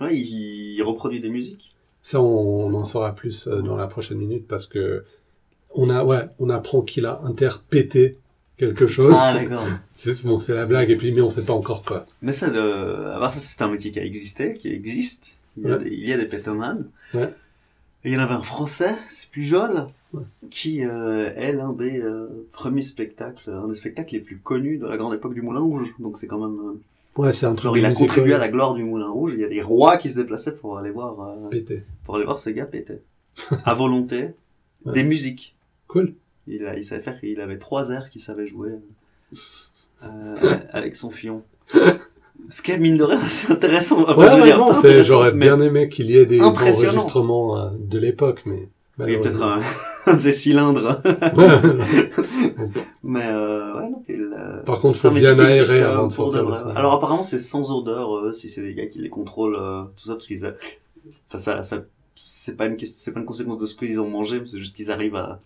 Ouais, 0.00 0.16
il, 0.16 0.74
il 0.76 0.82
reproduit 0.82 1.20
des 1.20 1.28
musiques. 1.28 1.74
Ça, 2.02 2.20
on, 2.20 2.66
on 2.66 2.74
en 2.74 2.84
saura 2.84 3.14
plus 3.14 3.46
euh, 3.46 3.60
dans 3.62 3.76
la 3.76 3.86
prochaine 3.86 4.18
minute 4.18 4.46
parce 4.46 4.66
que 4.66 5.04
on 5.74 5.90
a, 5.90 6.04
ouais, 6.04 6.26
on 6.38 6.48
apprend 6.50 6.82
qu'il 6.82 7.04
a 7.06 7.20
interpété 7.22 8.16
quelque 8.56 8.86
chose. 8.86 9.14
Ah, 9.16 9.34
d'accord. 9.34 9.64
C'est 9.92 10.22
bon, 10.24 10.40
c'est 10.40 10.54
la 10.54 10.66
blague 10.66 10.90
et 10.90 10.96
puis 10.96 11.12
mais 11.12 11.20
on 11.20 11.30
sait 11.30 11.42
pas 11.42 11.52
encore 11.52 11.82
quoi. 11.84 12.06
Mais 12.22 12.32
ça, 12.32 12.48
de... 12.48 12.58
ça, 13.20 13.30
c'est 13.32 13.60
un 13.62 13.68
métier 13.70 13.90
qui 13.92 13.98
a 14.00 14.04
existé, 14.04 14.54
qui 14.54 14.68
existe. 14.68 15.36
Il 15.56 15.64
y 15.64 15.66
a, 15.72 15.76
Ouais. 15.78 15.84
des, 15.84 15.90
il 15.90 16.08
y 16.08 16.12
a 16.12 16.16
des 16.18 16.26
pétomanes. 16.26 16.86
Ouais. 17.14 17.32
Et 18.04 18.10
il 18.10 18.12
y 18.14 18.16
en 18.16 18.20
avait 18.20 18.34
un 18.34 18.42
français, 18.42 18.96
c'est 19.10 19.28
Pujol, 19.30 19.86
Ouais. 20.14 20.22
qui 20.50 20.84
euh, 20.84 21.32
est 21.36 21.52
l'un 21.52 21.72
des 21.72 22.00
euh, 22.00 22.46
premiers 22.52 22.82
spectacles, 22.82 23.50
un 23.50 23.68
des 23.68 23.74
spectacles 23.74 24.14
les 24.14 24.20
plus 24.20 24.38
connus 24.38 24.78
de 24.78 24.86
la 24.86 24.96
grande 24.96 25.14
époque 25.14 25.34
du 25.34 25.42
Moulin 25.42 25.60
Rouge. 25.60 25.94
Donc 25.98 26.16
c'est 26.16 26.26
quand 26.26 26.38
même... 26.38 26.58
euh, 26.60 26.80
Ouais, 27.16 27.32
c'est 27.32 27.46
un 27.46 27.54
truc. 27.54 27.64
Genre, 27.64 27.76
il 27.76 27.84
a 27.84 27.92
contribué 27.92 28.32
à 28.34 28.38
la 28.38 28.48
gloire 28.48 28.72
du 28.74 28.84
Moulin 28.84 29.08
Rouge. 29.10 29.32
Il 29.34 29.40
y 29.40 29.44
a 29.44 29.48
des 29.48 29.60
rois 29.62 29.98
qui 29.98 30.08
se 30.08 30.20
déplaçaient 30.20 30.54
pour 30.56 30.78
aller 30.78 30.90
voir, 30.90 31.36
pété. 31.50 31.82
pour 32.04 32.14
aller 32.16 32.24
voir 32.24 32.38
ce 32.38 32.50
gars 32.50 32.66
péter. 32.66 33.00
À 33.64 33.74
volonté. 33.74 34.28
Ouais. 34.84 34.94
Des 34.94 35.04
musiques. 35.04 35.54
Cool. 35.88 36.14
Il, 36.46 36.64
a, 36.66 36.76
il 36.76 36.84
savait 36.84 37.02
faire, 37.02 37.18
il 37.22 37.40
avait 37.40 37.58
trois 37.58 37.90
airs 37.90 38.08
qu'il 38.10 38.22
savait 38.22 38.46
jouer 38.46 38.70
euh, 40.04 40.56
avec 40.72 40.96
son 40.96 41.10
fion. 41.10 41.42
Ce 42.48 42.62
qui 42.62 42.72
est, 42.72 42.78
mine 42.78 42.96
de 42.96 43.04
rien, 43.04 43.20
c'est 43.28 43.52
intéressant. 43.52 44.02
Enfin, 44.02 44.14
Ouais, 44.14 44.42
ouais, 44.42 44.56
non, 44.56 44.72
c'est, 44.72 45.04
j'aurais 45.04 45.32
mais 45.32 45.46
bien 45.46 45.60
aimé 45.60 45.88
qu'il 45.88 46.10
y 46.10 46.16
ait 46.16 46.26
des 46.26 46.40
enregistrements 46.40 47.58
euh, 47.58 47.68
de 47.78 47.98
l'époque, 47.98 48.42
mais. 48.46 48.68
Il 48.98 49.12
y 49.12 49.16
a 49.16 49.18
peut-être 49.18 49.42
un, 49.42 49.60
un 50.06 50.14
de 50.14 50.18
ces 50.18 50.32
cylindres. 50.32 51.00
Mais 53.02 53.24
euh, 53.24 53.74
ouais, 53.74 53.90
donc 53.90 54.04
il, 54.08 54.20
euh, 54.38 54.62
Par 54.62 54.78
contre, 54.80 54.96
faut 54.98 55.10
bien 55.10 55.38
aérer 55.38 55.82
avant 55.82 56.06
de 56.08 56.12
sortir 56.12 56.44
vrai. 56.44 56.52
de 56.58 56.64
ça. 56.64 56.72
Alors 56.76 56.92
apparemment, 56.94 57.22
c'est 57.24 57.38
sans 57.38 57.72
odeur, 57.72 58.14
euh, 58.14 58.32
si 58.32 58.48
c'est 58.50 58.60
des 58.60 58.74
gars 58.74 58.86
qui 58.86 58.98
les 58.98 59.08
contrôlent, 59.08 59.56
euh, 59.58 59.82
tout 59.96 60.04
ça, 60.06 60.14
parce 60.14 60.26
qu'ils 60.26 60.44
a- 60.44 60.52
ça, 61.28 61.38
ça, 61.38 61.62
ça 61.62 61.78
c'est 62.14 62.56
pas 62.56 62.66
une 62.66 62.78
c'est 62.78 63.12
pas 63.14 63.20
une 63.20 63.26
conséquence 63.26 63.58
de 63.58 63.64
ce 63.66 63.74
qu'ils 63.74 64.00
ont 64.00 64.08
mangé, 64.08 64.38
mais 64.40 64.46
c'est 64.46 64.58
juste 64.58 64.76
qu'ils 64.76 64.90
arrivent 64.92 65.16
à 65.16 65.40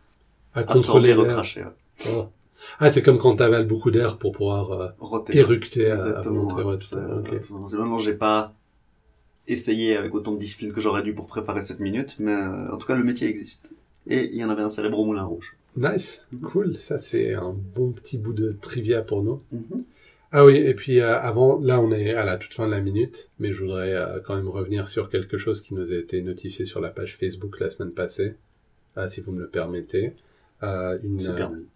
à 0.55 0.61
absorber 0.61 1.15
recracher. 1.15 1.63
ouais. 1.63 2.13
Oh. 2.13 2.25
Ah, 2.81 2.91
c'est 2.91 3.03
comme 3.03 3.19
quand 3.19 3.37
t'avales 3.37 3.67
beaucoup 3.67 3.91
d'air 3.91 4.19
pour 4.19 4.33
pouvoir 4.33 4.73
euh, 4.73 4.89
Roter. 4.99 5.39
éructer 5.39 5.91
à, 5.91 5.95
à 5.95 5.97
Exactement. 6.09 6.47
ouais. 6.55 6.63
Ouais, 6.65 6.77
tout 6.79 6.99
à 6.99 7.01
fait, 7.03 7.13
ok. 7.35 7.41
c'est- 7.43 7.77
Non, 7.77 7.87
non, 7.87 7.99
j'ai 7.99 8.15
pas 8.15 8.55
essayé 9.47 9.97
avec 9.97 10.15
autant 10.15 10.33
de 10.33 10.39
discipline 10.39 10.73
que 10.73 10.81
j'aurais 10.81 11.03
dû 11.03 11.15
pour 11.15 11.27
préparer 11.27 11.63
cette 11.63 11.81
minute, 11.81 12.17
mais 12.19 12.33
euh, 12.33 12.73
en 12.73 12.77
tout 12.79 12.87
cas, 12.87 12.95
le 12.97 13.05
métier 13.05 13.29
existe. 13.29 13.75
Et 14.07 14.25
il 14.33 14.37
y 14.37 14.45
en 14.45 14.51
avait 14.51 14.63
un 14.63 14.71
célèbre 14.71 14.99
au 14.99 15.05
Moulin 15.05 15.25
Rouge. 15.25 15.57
Nice, 15.77 16.27
cool. 16.43 16.77
Ça, 16.77 16.99
c'est 16.99 17.35
un 17.35 17.55
bon 17.75 17.91
petit 17.93 18.17
bout 18.19 18.33
de 18.33 18.53
trivia 18.53 19.03
pour 19.03 19.23
nous. 19.23 19.41
Mhm. 19.53 19.85
Ah 20.37 20.45
oui, 20.45 20.57
et 20.57 20.75
puis 20.75 21.01
euh, 21.01 21.17
avant, 21.21 21.61
là 21.61 21.81
on 21.81 21.93
est 21.93 22.13
à 22.13 22.25
la 22.25 22.39
toute 22.39 22.55
fin 22.55 22.67
de 22.67 22.73
la 22.73 22.81
minute, 22.81 23.31
mais 23.39 23.53
je 23.53 23.63
voudrais 23.63 23.93
euh, 23.93 24.19
quand 24.27 24.35
même 24.35 24.49
revenir 24.49 24.89
sur 24.89 25.09
quelque 25.09 25.39
chose 25.39 25.61
qui 25.61 25.75
nous 25.75 25.93
a 25.93 25.95
été 25.95 26.23
notifié 26.23 26.65
sur 26.65 26.81
la 26.81 26.89
page 26.89 27.17
Facebook 27.19 27.61
la 27.61 27.71
semaine 27.71 27.93
passée, 27.93 28.35
Ah, 28.97 29.07
si 29.07 29.21
vous 29.21 29.31
me 29.31 29.41
le 29.41 29.47
permettez. 29.49 30.13
Euh, 30.65 30.99
une, 31.05 31.21
C'est 31.21 31.31
euh, 31.31 31.37
permis. 31.37 31.67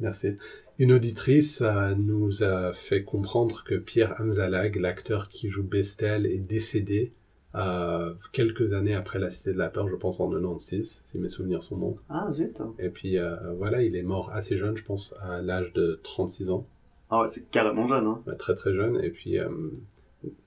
Merci. 0.00 0.36
Une 0.78 0.92
auditrice 0.92 1.62
euh, 1.62 1.94
nous 1.94 2.44
a 2.44 2.72
fait 2.72 3.02
comprendre 3.02 3.64
que 3.64 3.74
Pierre 3.74 4.20
Hamzalag, 4.20 4.76
l'acteur 4.76 5.28
qui 5.28 5.48
joue 5.48 5.62
Bestel, 5.62 6.26
est 6.26 6.38
décédé 6.38 7.12
euh, 7.54 8.12
quelques 8.32 8.74
années 8.74 8.94
après 8.94 9.18
La 9.18 9.30
Cité 9.30 9.52
de 9.52 9.58
la 9.58 9.70
Peur, 9.70 9.88
je 9.88 9.96
pense 9.96 10.20
en 10.20 10.28
96, 10.30 11.02
si 11.06 11.18
mes 11.18 11.30
souvenirs 11.30 11.62
sont 11.62 11.76
bons. 11.76 11.96
Ah, 12.10 12.28
zut. 12.30 12.60
Et 12.78 12.90
puis 12.90 13.18
euh, 13.18 13.36
voilà, 13.54 13.82
il 13.82 13.96
est 13.96 14.02
mort 14.02 14.30
assez 14.34 14.58
jeune, 14.58 14.76
je 14.76 14.84
pense 14.84 15.14
à 15.22 15.40
l'âge 15.40 15.72
de 15.72 15.98
36 16.02 16.50
ans. 16.50 16.66
Ah 17.10 17.20
ouais, 17.20 17.28
c'est 17.28 17.48
carrément 17.50 17.86
jeune, 17.86 18.06
hein. 18.06 18.22
Ouais, 18.26 18.36
très 18.36 18.54
très 18.54 18.72
jeune. 18.74 19.00
Et 19.02 19.10
puis, 19.10 19.38
euh, 19.38 19.48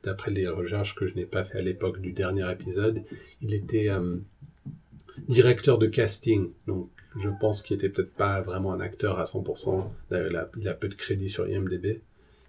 d'après 0.03 0.31
les 0.31 0.47
recherches 0.47 0.95
que 0.95 1.07
je 1.07 1.15
n'ai 1.15 1.25
pas 1.25 1.43
fait 1.43 1.59
à 1.59 1.61
l'époque 1.61 2.01
du 2.01 2.11
dernier 2.11 2.49
épisode, 2.51 3.03
il 3.41 3.53
était 3.53 3.89
euh, 3.89 4.17
directeur 5.27 5.77
de 5.77 5.87
casting. 5.87 6.51
Donc, 6.67 6.89
je 7.17 7.29
pense 7.39 7.61
qu'il 7.61 7.75
était 7.77 7.89
peut-être 7.89 8.13
pas 8.13 8.41
vraiment 8.41 8.71
un 8.73 8.79
acteur 8.79 9.19
à 9.19 9.23
100%. 9.23 9.89
D'ailleurs, 10.11 10.27
il 10.29 10.35
a, 10.37 10.49
il 10.57 10.67
a 10.69 10.73
peu 10.73 10.87
de 10.87 10.95
crédit 10.95 11.29
sur 11.29 11.47
IMDb. 11.49 12.01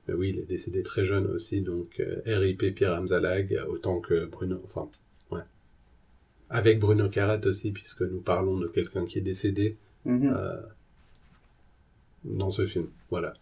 Mais 0.08 0.14
oui, 0.14 0.30
il 0.30 0.38
est 0.38 0.46
décédé 0.48 0.82
très 0.82 1.04
jeune 1.04 1.26
aussi. 1.26 1.60
Donc, 1.62 2.00
euh, 2.00 2.20
RIP 2.26 2.74
Pierre 2.74 2.94
Hamzalag, 2.94 3.58
autant 3.68 4.00
que 4.00 4.26
Bruno. 4.26 4.60
Enfin, 4.64 4.88
ouais. 5.30 5.42
Avec 6.48 6.80
Bruno 6.80 7.08
Carat 7.08 7.40
aussi, 7.44 7.70
puisque 7.70 8.02
nous 8.02 8.20
parlons 8.20 8.58
de 8.58 8.66
quelqu'un 8.66 9.06
qui 9.06 9.18
est 9.18 9.22
décédé 9.22 9.76
Mhm. 10.04 10.32
euh, 10.36 10.60
dans 12.24 12.50
ce 12.50 12.66
film. 12.66 12.88
Voilà. 13.10 13.34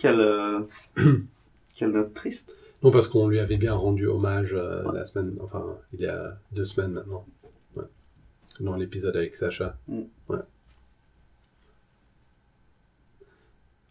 Quelle, 0.00 0.20
euh, 0.20 0.60
quelle 1.74 1.90
note 1.92 2.12
triste. 2.14 2.54
Non, 2.82 2.90
parce 2.90 3.06
qu'on 3.06 3.28
lui 3.28 3.38
avait 3.38 3.56
bien 3.58 3.74
rendu 3.74 4.06
hommage 4.06 4.52
euh, 4.54 4.82
Ouais. 4.84 4.98
la 4.98 5.04
semaine, 5.04 5.36
enfin, 5.40 5.78
il 5.92 6.00
y 6.00 6.06
a 6.06 6.36
deux 6.52 6.64
semaines 6.64 6.92
maintenant. 6.92 7.24
Dans 8.62 8.76
l'épisode 8.76 9.16
avec 9.16 9.34
Sacha. 9.34 9.76
Mm. 9.88 10.00
Ouais. 10.30 10.38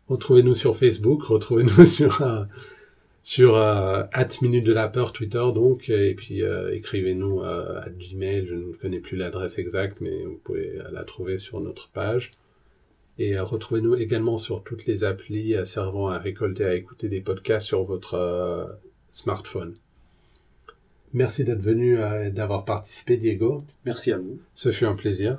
Retrouvez-nous 0.08 0.56
sur 0.56 0.76
Facebook, 0.76 1.24
retrouvez-nous 1.24 1.86
sur 1.86 2.22
euh, 2.24 2.44
sur 3.22 3.56
euh, 3.56 4.04
minute 4.42 4.66
de 4.66 4.74
la 4.74 4.88
peur 4.88 5.14
Twitter 5.14 5.44
donc 5.54 5.90
et 5.90 6.16
puis 6.16 6.42
euh, 6.42 6.74
écrivez-nous 6.74 7.42
euh, 7.42 7.82
à 7.82 7.90
Gmail, 7.90 8.48
je 8.48 8.56
ne 8.56 8.74
connais 8.74 9.00
plus 9.00 9.16
l'adresse 9.16 9.60
exacte 9.60 10.02
mais 10.02 10.24
vous 10.24 10.42
pouvez 10.44 10.80
la 10.92 11.04
trouver 11.04 11.38
sur 11.38 11.62
notre 11.62 11.90
page. 11.92 12.34
Et 13.22 13.38
euh, 13.38 13.44
retrouvez-nous 13.44 13.96
également 13.96 14.40
sur 14.40 14.64
toutes 14.64 14.88
les 14.88 15.04
applis 15.04 15.56
euh, 15.56 15.64
servant 15.66 16.08
à 16.08 16.18
récolter, 16.18 16.66
à 16.66 16.74
écouter 16.74 17.08
des 17.08 17.22
podcasts 17.22 17.68
sur 17.68 17.84
votre 17.84 18.16
euh, 18.16 18.66
smartphone. 19.12 19.76
Merci 21.14 21.44
d'être 21.44 21.62
venu 21.62 21.98
euh, 22.00 22.28
et 22.28 22.32
d'avoir 22.32 22.66
participé, 22.66 23.18
Diego. 23.18 23.64
Merci 23.86 24.12
à 24.12 24.18
vous. 24.18 24.40
Ce 24.54 24.72
fut 24.72 24.86
un 24.86 24.96
plaisir 24.96 25.38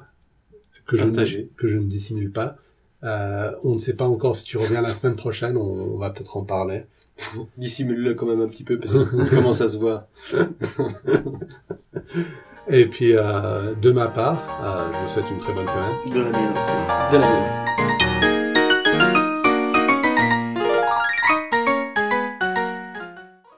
que 0.87 0.96
je, 0.96 1.04
ne, 1.04 1.11
Partagé. 1.11 1.48
que 1.56 1.68
je 1.68 1.78
ne 1.78 1.85
dissimule 1.85 2.30
pas. 2.32 2.56
Euh, 3.04 3.52
on 3.64 3.74
ne 3.74 3.78
sait 3.78 3.94
pas 3.94 4.04
encore 4.04 4.37
si 4.37 4.44
tu 4.44 4.56
reviens 4.58 4.82
la 4.82 4.88
semaine 4.88 5.16
prochaine, 5.16 5.56
on, 5.56 5.94
on 5.94 5.98
va 5.98 6.11
peut-être 6.11 6.37
en 6.37 6.44
parler. 6.44 6.85
Dissimule-le 7.56 8.14
quand 8.14 8.26
même 8.26 8.40
un 8.40 8.48
petit 8.48 8.64
peu 8.64 8.78
parce 8.78 8.92
qu'il 8.92 9.30
commence 9.30 9.61
à 9.61 9.68
se 9.68 9.78
voir. 9.78 10.06
Et 12.68 12.87
puis, 12.87 13.16
euh, 13.16 13.74
de 13.74 13.90
ma 13.90 14.06
part, 14.08 14.46
euh, 14.62 14.92
je 14.92 14.98
vous 15.00 15.08
souhaite 15.08 15.30
une 15.30 15.38
très 15.38 15.52
bonne 15.52 15.66
semaine. 15.66 15.96
De 16.14 16.20
la 16.20 16.30
mienne 16.30 16.52
aussi. 16.52 17.12
De 17.12 17.18
la 17.18 17.28
même. 17.28 17.91